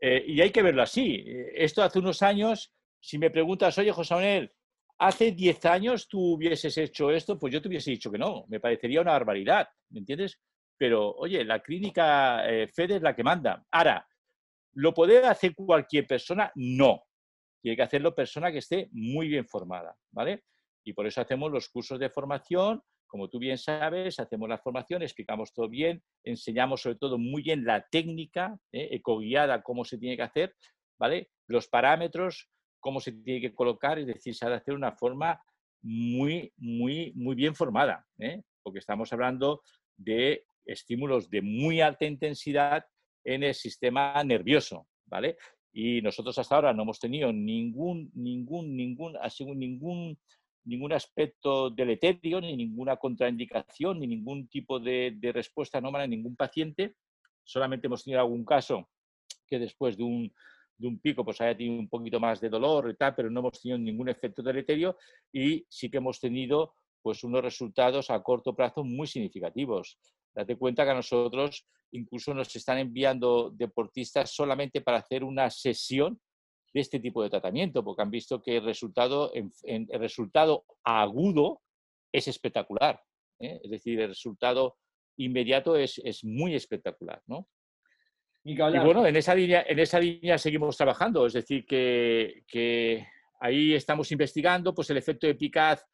eh, 0.00 0.24
y 0.26 0.40
hay 0.40 0.50
que 0.50 0.62
verlo 0.62 0.82
así. 0.82 1.24
Esto 1.54 1.84
hace 1.84 2.00
unos 2.00 2.22
años, 2.22 2.74
si 2.98 3.18
me 3.18 3.30
preguntas, 3.30 3.78
oye, 3.78 3.92
José 3.92 4.14
Manuel, 4.14 4.52
hace 4.98 5.30
10 5.30 5.64
años 5.66 6.08
tú 6.08 6.34
hubieses 6.34 6.76
hecho 6.76 7.12
esto, 7.12 7.38
pues 7.38 7.52
yo 7.52 7.62
te 7.62 7.68
hubiese 7.68 7.92
dicho 7.92 8.10
que 8.10 8.18
no, 8.18 8.46
me 8.48 8.58
parecería 8.58 9.00
una 9.00 9.12
barbaridad, 9.12 9.68
¿me 9.90 10.00
entiendes? 10.00 10.40
Pero, 10.76 11.12
oye, 11.16 11.44
la 11.44 11.60
clínica 11.60 12.48
eh, 12.48 12.68
FED 12.68 12.92
es 12.92 13.02
la 13.02 13.14
que 13.14 13.22
manda. 13.22 13.64
Ahora, 13.70 14.06
¿lo 14.74 14.92
puede 14.92 15.24
hacer 15.26 15.54
cualquier 15.54 16.06
persona? 16.06 16.50
No. 16.54 17.04
Tiene 17.62 17.76
que 17.76 17.82
hacerlo 17.82 18.14
persona 18.14 18.52
que 18.52 18.58
esté 18.58 18.88
muy 18.92 19.28
bien 19.28 19.46
formada, 19.46 19.96
¿vale? 20.10 20.44
Y 20.84 20.92
por 20.92 21.06
eso 21.06 21.20
hacemos 21.20 21.50
los 21.50 21.68
cursos 21.68 21.98
de 21.98 22.10
formación 22.10 22.82
como 23.14 23.28
tú 23.28 23.38
bien 23.38 23.58
sabes, 23.58 24.18
hacemos 24.18 24.48
la 24.48 24.58
formación, 24.58 25.02
explicamos 25.02 25.52
todo 25.52 25.68
bien, 25.68 26.02
enseñamos 26.24 26.82
sobre 26.82 26.96
todo 26.96 27.16
muy 27.16 27.44
bien 27.44 27.64
la 27.64 27.86
técnica, 27.88 28.58
¿eh? 28.72 28.88
ecoguiada, 28.90 29.62
cómo 29.62 29.84
se 29.84 29.98
tiene 29.98 30.16
que 30.16 30.24
hacer, 30.24 30.56
¿vale? 30.98 31.30
Los 31.46 31.68
parámetros, 31.68 32.50
cómo 32.80 32.98
se 32.98 33.12
tiene 33.12 33.40
que 33.40 33.54
colocar, 33.54 34.00
es 34.00 34.08
decir, 34.08 34.34
se 34.34 34.44
ha 34.44 34.48
de 34.48 34.56
hacer 34.56 34.74
una 34.74 34.96
forma 34.96 35.40
muy, 35.80 36.52
muy, 36.56 37.12
muy 37.14 37.36
bien 37.36 37.54
formada, 37.54 38.04
¿eh? 38.18 38.42
porque 38.64 38.80
estamos 38.80 39.12
hablando 39.12 39.62
de 39.96 40.44
estímulos 40.64 41.30
de 41.30 41.42
muy 41.42 41.80
alta 41.80 42.04
intensidad 42.04 42.84
en 43.24 43.42
el 43.42 43.54
sistema 43.54 44.22
nervioso, 44.24 44.86
¿vale? 45.06 45.36
Y 45.72 46.02
nosotros 46.02 46.38
hasta 46.38 46.54
ahora 46.54 46.72
no 46.72 46.82
hemos 46.82 47.00
tenido 47.00 47.32
ningún, 47.32 48.10
ningún, 48.14 48.76
ningún, 48.76 49.16
ningún 49.56 50.18
ningún 50.64 50.92
aspecto 50.92 51.70
deleterio, 51.70 52.40
ni 52.40 52.56
ninguna 52.56 52.96
contraindicación, 52.96 54.00
ni 54.00 54.06
ningún 54.06 54.48
tipo 54.48 54.80
de, 54.80 55.16
respuesta 55.34 55.78
anómala 55.78 56.04
en 56.04 56.10
ningún 56.10 56.36
paciente. 56.36 56.96
Solamente 57.42 57.86
hemos 57.86 58.04
tenido 58.04 58.20
algún 58.20 58.44
caso 58.44 58.88
que 59.46 59.58
después 59.58 59.96
de 59.96 60.04
un, 60.04 60.32
de 60.78 60.88
un 60.88 60.98
pico 60.98 61.24
pues 61.24 61.40
haya 61.40 61.56
tenido 61.56 61.78
un 61.78 61.88
poquito 61.88 62.18
más 62.18 62.40
de 62.40 62.48
dolor 62.48 62.90
y 62.90 62.96
tal, 62.96 63.14
pero 63.14 63.30
no 63.30 63.40
hemos 63.40 63.60
tenido 63.60 63.78
ningún 63.78 64.08
efecto 64.08 64.42
deleterio 64.42 64.96
y 65.32 65.66
sí 65.68 65.90
que 65.90 65.98
hemos 65.98 66.18
tenido 66.18 66.74
pues 67.02 67.22
unos 67.22 67.42
resultados 67.42 68.10
a 68.10 68.22
corto 68.22 68.56
plazo 68.56 68.82
muy 68.82 69.06
significativos. 69.06 69.98
Date 70.34 70.56
cuenta 70.56 70.84
que 70.84 70.90
a 70.90 70.94
nosotros 70.94 71.66
incluso 71.92 72.34
nos 72.34 72.54
están 72.54 72.78
enviando 72.78 73.50
deportistas 73.54 74.34
solamente 74.34 74.80
para 74.80 74.98
hacer 74.98 75.22
una 75.22 75.48
sesión 75.50 76.20
de 76.72 76.80
este 76.80 76.98
tipo 76.98 77.22
de 77.22 77.30
tratamiento, 77.30 77.84
porque 77.84 78.02
han 78.02 78.10
visto 78.10 78.42
que 78.42 78.56
el 78.56 78.64
resultado, 78.64 79.30
en, 79.34 79.52
el 79.62 80.00
resultado 80.00 80.64
agudo 80.82 81.62
es 82.12 82.26
espectacular. 82.26 83.00
¿eh? 83.38 83.60
Es 83.62 83.70
decir, 83.70 84.00
el 84.00 84.08
resultado 84.08 84.76
inmediato 85.16 85.76
es, 85.76 86.00
es 86.04 86.24
muy 86.24 86.56
espectacular. 86.56 87.22
¿no? 87.26 87.48
Y, 88.42 88.56
bueno, 88.56 89.06
en 89.06 89.16
esa, 89.16 89.34
línea, 89.34 89.64
en 89.66 89.78
esa 89.78 90.00
línea 90.00 90.36
seguimos 90.36 90.76
trabajando, 90.76 91.26
es 91.26 91.32
decir, 91.32 91.64
que, 91.64 92.42
que 92.46 93.06
ahí 93.40 93.72
estamos 93.72 94.10
investigando 94.10 94.74
pues, 94.74 94.90
el 94.90 94.96
efecto 94.96 95.26
eficaz 95.26 95.86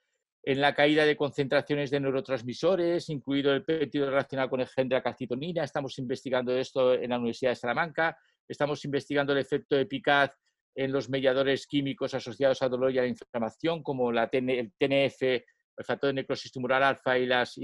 en 0.42 0.60
la 0.60 0.74
caída 0.74 1.04
de 1.04 1.16
concentraciones 1.16 1.90
de 1.90 2.00
neurotransmisores, 2.00 3.08
incluido 3.10 3.52
el 3.52 3.64
péptido 3.64 4.08
relacionado 4.08 4.48
con 4.48 4.60
el 4.60 4.68
gen 4.68 4.88
de 4.88 4.96
la 4.96 5.02
calcitonina. 5.02 5.64
Estamos 5.64 5.98
investigando 5.98 6.56
esto 6.56 6.94
en 6.94 7.10
la 7.10 7.18
Universidad 7.18 7.50
de 7.50 7.56
Salamanca. 7.56 8.16
Estamos 8.48 8.84
investigando 8.84 9.32
el 9.32 9.38
efecto 9.38 9.78
eficaz 9.78 10.32
en 10.74 10.92
los 10.92 11.10
mediadores 11.10 11.66
químicos 11.66 12.14
asociados 12.14 12.62
al 12.62 12.70
dolor 12.70 12.92
y 12.92 12.98
a 12.98 13.02
la 13.02 13.08
inflamación, 13.08 13.82
como 13.82 14.10
la 14.12 14.30
el 14.32 14.72
TNF, 14.78 15.22
el 15.22 15.84
factor 15.84 16.08
de 16.08 16.14
necrosis 16.14 16.52
tumoral 16.52 16.82
alfa 16.82 17.18
y 17.18 17.26
las, 17.26 17.58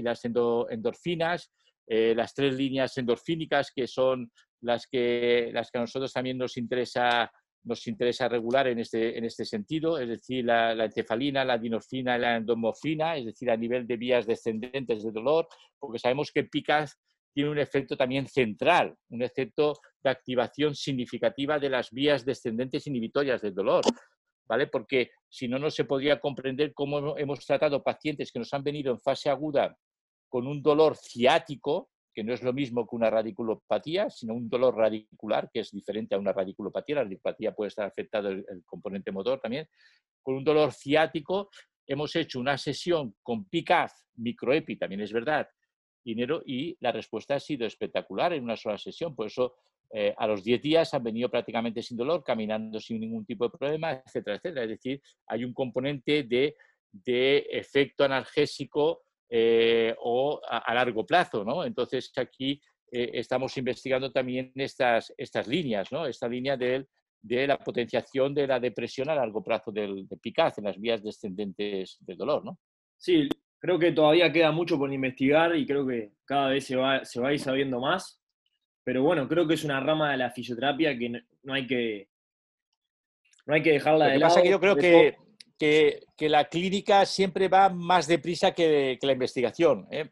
endorfinas, 0.69 1.51
eh, 1.87 2.13
las 2.15 2.33
tres 2.33 2.55
líneas 2.55 2.97
endorfínicas, 2.97 3.71
que 3.71 3.87
son 3.87 4.31
las 4.61 4.87
que, 4.87 5.49
las 5.53 5.71
que 5.71 5.77
a 5.77 5.81
nosotros 5.81 6.13
también 6.13 6.37
nos 6.37 6.57
interesa, 6.57 7.31
nos 7.67 7.85
interesa 7.87 8.27
regular 8.27 8.67
en 8.67 8.79
este, 8.79 9.17
en 9.17 9.25
este 9.25 9.45
sentido, 9.45 9.99
es 9.99 10.07
decir, 10.07 10.45
la, 10.45 10.71
encefalina, 10.71 11.43
la 11.43 11.57
dinorfina 11.57 12.17
y 12.17 12.21
la 12.21 12.37
endomorfina, 12.37 13.17
es 13.17 13.25
decir, 13.25 13.51
a 13.51 13.57
nivel 13.57 13.85
de 13.85 13.97
vías 13.97 14.25
descendentes 14.25 15.03
de 15.03 15.11
dolor, 15.11 15.47
porque 15.77 15.99
sabemos 15.99 16.31
que 16.31 16.45
PICAS 16.45 16.97
tiene 17.33 17.51
un 17.51 17.59
efecto 17.59 17.95
también 17.95 18.27
central, 18.27 18.95
un 19.09 19.21
efecto 19.21 19.79
de 20.03 20.09
activación 20.09 20.73
significativa 20.73 21.59
de 21.59 21.69
las 21.69 21.91
vías 21.91 22.25
descendentes 22.25 22.87
inhibitorias 22.87 23.41
del 23.41 23.53
dolor, 23.53 23.83
¿vale? 24.47 24.67
Porque 24.67 25.11
si 25.29 25.47
no, 25.47 25.59
no 25.59 25.69
se 25.69 25.83
podría 25.83 26.19
comprender 26.19 26.73
cómo 26.73 27.17
hemos 27.17 27.45
tratado 27.45 27.83
pacientes 27.83 28.31
que 28.31 28.39
nos 28.39 28.53
han 28.53 28.63
venido 28.63 28.91
en 28.91 28.99
fase 28.99 29.29
aguda 29.29 29.77
con 30.29 30.47
un 30.47 30.61
dolor 30.61 30.95
ciático, 30.95 31.89
que 32.17 32.23
no 32.23 32.33
es 32.33 32.41
lo 32.41 32.51
mismo 32.51 32.87
que 32.87 32.95
una 32.95 33.11
radiculopatía, 33.11 34.09
sino 34.09 34.33
un 34.33 34.49
dolor 34.49 34.75
radicular, 34.75 35.51
que 35.53 35.59
es 35.59 35.69
diferente 35.69 36.15
a 36.15 36.17
una 36.17 36.33
radiculopatía. 36.33 36.95
La 36.95 37.03
radiculopatía 37.03 37.53
puede 37.53 37.67
estar 37.67 37.85
afectado 37.85 38.29
el, 38.29 38.43
el 38.49 38.63
componente 38.65 39.11
motor 39.11 39.39
también. 39.39 39.69
Con 40.23 40.33
un 40.33 40.43
dolor 40.43 40.73
ciático 40.73 41.51
hemos 41.85 42.15
hecho 42.15 42.39
una 42.39 42.57
sesión 42.57 43.13
con 43.21 43.45
PICAF, 43.45 43.93
microepi, 44.15 44.77
también 44.77 45.01
es 45.01 45.13
verdad, 45.13 45.47
dinero 46.03 46.41
y 46.43 46.75
la 46.79 46.91
respuesta 46.91 47.35
ha 47.35 47.39
sido 47.39 47.67
espectacular 47.67 48.33
en 48.33 48.45
una 48.45 48.57
sola 48.57 48.79
sesión. 48.79 49.15
Por 49.15 49.27
eso 49.27 49.53
eh, 49.93 50.15
a 50.17 50.25
los 50.25 50.43
10 50.43 50.59
días 50.59 50.91
han 50.95 51.03
venido 51.03 51.29
prácticamente 51.29 51.83
sin 51.83 51.97
dolor, 51.97 52.23
caminando 52.23 52.79
sin 52.79 52.99
ningún 52.99 53.27
tipo 53.27 53.45
de 53.45 53.55
problema, 53.55 53.91
etcétera, 53.91 54.37
etcétera. 54.37 54.63
Es 54.63 54.69
decir, 54.69 55.03
hay 55.27 55.45
un 55.45 55.53
componente 55.53 56.23
de, 56.23 56.55
efecto 57.51 58.05
analgésico 58.05 59.03
eh, 59.29 59.95
o 59.99 60.39
a, 60.47 60.73
largo 60.73 61.05
plazo, 61.05 61.43
¿no? 61.43 61.65
Entonces 61.65 62.11
aquí 62.15 62.61
eh, 62.91 63.11
estamos 63.13 63.57
investigando 63.57 64.11
también 64.11 64.51
estas, 64.55 65.13
estas 65.17 65.47
líneas, 65.47 65.91
¿no? 65.91 66.05
Esta 66.05 66.27
línea 66.27 66.55
de, 66.55 66.85
de 67.21 67.47
la 67.47 67.57
potenciación 67.57 68.33
de 68.33 68.47
la 68.47 68.59
depresión 68.59 69.09
a 69.09 69.15
largo 69.15 69.43
plazo 69.43 69.71
del, 69.71 70.07
de 70.07 70.17
Picaz 70.17 70.57
en 70.57 70.65
las 70.65 70.79
vías 70.79 71.03
descendentes 71.03 71.97
del 71.99 72.17
dolor, 72.17 72.45
¿no? 72.45 72.59
Sí, 72.97 73.27
creo 73.59 73.77
que 73.77 73.91
todavía 73.91 74.31
queda 74.31 74.51
mucho 74.51 74.77
por 74.77 74.91
investigar 74.91 75.55
y 75.55 75.65
creo 75.65 75.85
que 75.85 76.13
cada 76.25 76.49
vez 76.49 76.65
se 76.65 76.75
va, 76.75 77.03
se 77.03 77.19
va 77.19 77.29
a 77.29 77.33
ir 77.33 77.39
sabiendo 77.39 77.79
más. 77.79 78.21
Pero 78.83 79.03
bueno, 79.03 79.27
creo 79.27 79.45
que 79.45 79.55
es 79.55 79.65
una 79.65 79.81
rama 79.81 80.11
de 80.11 80.17
la 80.17 80.31
fisioterapia 80.31 80.97
que 80.97 81.09
no, 81.43 81.53
hay 81.53 81.67
que 81.67 82.07
no 83.45 83.53
hay 83.53 83.61
que 83.61 83.73
dejarla 83.73 84.07
de 84.07 84.19
lado. 84.19 84.33
Pasa 84.33 84.41
que 84.41 84.49
yo 84.49 84.59
creo 84.61 84.77
que, 84.77 85.17
que, 85.57 86.05
la 86.19 86.49
clínica 86.49 87.05
siempre 87.05 87.47
va 87.47 87.69
más 87.69 88.07
deprisa 88.07 88.53
que, 88.53 88.97
la 89.01 89.11
investigación. 89.11 89.87
¿eh? 89.91 90.11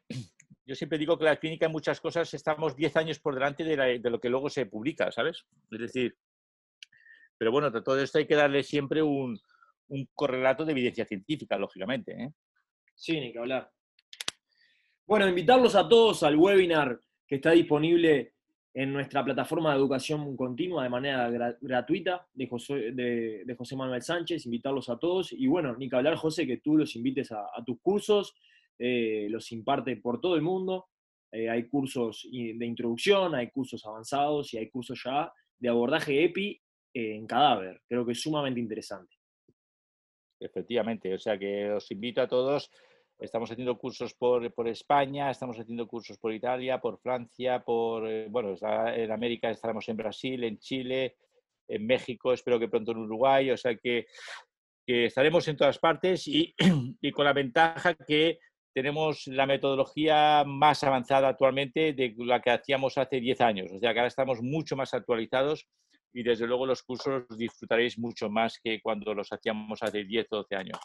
Yo 0.65 0.75
siempre 0.75 0.97
digo 0.97 1.17
que 1.17 1.25
la 1.25 1.37
clínica 1.37 1.67
en 1.67 1.71
muchas 1.71 2.01
cosas 2.01 2.33
estamos 2.33 2.75
10 2.75 2.97
años 2.97 3.19
por 3.19 3.35
delante 3.35 3.63
de, 3.63 3.99
de, 3.99 4.09
lo 4.09 4.19
que 4.19 4.29
luego 4.29 4.49
se 4.49 4.65
publica, 4.65 5.11
¿sabes? 5.11 5.45
Es 5.71 5.79
decir, 5.79 6.15
pero 7.37 7.51
bueno, 7.51 7.71
todo 7.71 8.01
esto 8.01 8.17
hay 8.17 8.25
que 8.25 8.35
darle 8.35 8.63
siempre 8.63 9.01
un, 9.03 9.39
un 9.89 10.09
correlato 10.13 10.65
de 10.65 10.71
evidencia 10.71 11.05
científica, 11.05 11.57
lógicamente. 11.57 12.11
¿eh? 12.13 12.31
Sí, 12.95 13.19
ni 13.19 13.31
que 13.31 13.39
hablar. 13.39 13.71
Bueno, 15.05 15.27
invitarlos 15.27 15.75
a 15.75 15.87
todos 15.87 16.23
al 16.23 16.37
webinar 16.37 16.99
que 17.27 17.35
está 17.35 17.51
disponible 17.51 18.34
en 18.75 18.91
nuestra 18.91 19.23
plataforma 19.23 19.71
de 19.71 19.77
educación 19.77 20.35
continua 20.35 20.83
de 20.83 20.89
manera 20.89 21.29
gratuita 21.61 22.27
de 22.33 22.45
José, 22.45 22.91
de, 22.91 23.55
José, 23.57 23.77
Manuel 23.77 24.01
Sánchez, 24.01 24.45
invitarlos 24.45 24.89
a 24.89 24.99
todos. 24.99 25.31
Y 25.31 25.47
bueno, 25.47 25.77
ni 25.77 25.89
que 25.89 25.95
hablar, 25.95 26.17
José, 26.17 26.45
que 26.45 26.57
tú 26.57 26.75
los 26.75 26.93
invites 26.97 27.31
a, 27.31 27.47
tus 27.65 27.79
cursos, 27.79 28.35
eh, 28.77 29.27
los 29.29 29.49
imparte 29.53 29.95
por 29.95 30.19
todo 30.19 30.35
el 30.35 30.41
mundo. 30.41 30.87
Eh, 31.31 31.49
hay 31.49 31.69
cursos 31.69 32.27
de 32.29 32.65
introducción, 32.65 33.33
hay 33.33 33.49
cursos 33.49 33.85
avanzados 33.85 34.53
y 34.53 34.57
hay 34.57 34.69
cursos 34.69 35.01
ya 35.05 35.31
de 35.57 35.69
abordaje 35.69 36.25
EPI 36.25 36.61
en 36.93 37.25
cadáver. 37.27 37.81
Creo 37.87 38.05
que 38.05 38.11
es 38.11 38.19
sumamente 38.19 38.59
interesante. 38.59 39.15
Efectivamente, 40.37 41.13
o 41.13 41.17
sea 41.17 41.39
que 41.39 41.71
os 41.71 41.89
invito 41.91 42.21
a 42.21 42.27
todos 42.27 42.69
Estamos 43.17 43.49
haciendo 43.49 43.77
cursos 43.77 44.13
por, 44.13 44.53
por, 44.53 44.67
España, 44.67 45.31
estamos 45.31 45.57
haciendo 45.57 45.87
cursos 45.87 46.17
por 46.17 46.33
Italia, 46.33 46.79
por 46.79 46.99
Francia, 46.99 47.63
por, 47.63 48.07
eh, 48.09 48.27
bueno, 48.29 48.55
en 48.93 49.11
América 49.11 49.49
estaremos 49.49 49.87
en 49.87 49.97
Brasil, 49.97 50.43
en 50.43 50.59
Chile, 50.59 51.15
en 51.67 51.85
México, 51.85 52.33
espero 52.33 52.59
que 52.59 52.67
pronto 52.67 52.91
en 52.91 52.99
Uruguay, 52.99 53.51
o 53.51 53.57
sea 53.57 53.75
que, 53.75 54.07
que 54.85 55.05
estaremos 55.05 55.47
en 55.47 55.55
todas 55.55 55.79
partes 55.79 56.27
y, 56.27 56.53
y, 57.01 57.11
con 57.11 57.25
la 57.25 57.33
ventaja 57.33 57.93
que 57.93 58.39
tenemos 58.73 59.27
la 59.27 59.45
metodología 59.45 60.43
más 60.45 60.83
avanzada 60.83 61.29
actualmente 61.29 61.93
de 61.93 62.13
la 62.17 62.41
que 62.41 62.51
hacíamos 62.51 62.97
hace 62.97 63.21
10 63.21 63.41
años, 63.41 63.71
o 63.71 63.79
sea 63.79 63.93
que 63.93 63.99
ahora 63.99 64.09
estamos 64.09 64.41
mucho 64.41 64.75
más 64.75 64.93
actualizados 64.93 65.65
y 66.13 66.21
desde 66.21 66.47
luego 66.47 66.65
los 66.65 66.83
cursos 66.83 67.23
disfrutaréis 67.37 67.97
mucho 67.97 68.29
más 68.29 68.59
que 68.61 68.81
cuando 68.81 69.13
los 69.13 69.31
hacíamos 69.31 69.81
hace 69.81 70.03
10 70.03 70.27
o 70.31 70.35
12 70.37 70.55
años. 70.55 70.79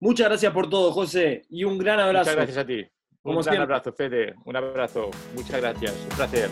Muchas 0.00 0.28
gracias 0.28 0.52
por 0.52 0.70
todo, 0.70 0.92
José, 0.92 1.42
y 1.48 1.64
un 1.64 1.76
gran 1.78 1.98
abrazo. 1.98 2.30
Muchas 2.30 2.36
gracias 2.36 2.58
a 2.58 2.66
ti. 2.66 2.86
un 3.24 3.40
gran 3.42 3.62
abrazo, 3.62 3.92
Fede. 3.92 4.34
Un 4.44 4.56
abrazo. 4.56 5.10
Muchas 5.34 5.60
gracias. 5.60 5.94
Un 6.10 6.16
placer. 6.16 6.50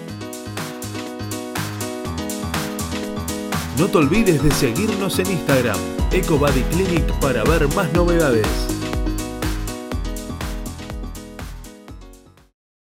No 3.78 3.86
te 3.88 3.99
olvides 3.99 4.42
de 4.42 4.51
seguirnos 4.51 5.18
en 5.18 5.30
Instagram, 5.30 5.78
EcoBodyClinic, 6.11 7.12
para 7.20 7.44
ver 7.44 7.68
más 7.74 7.92
novedades. 7.92 8.75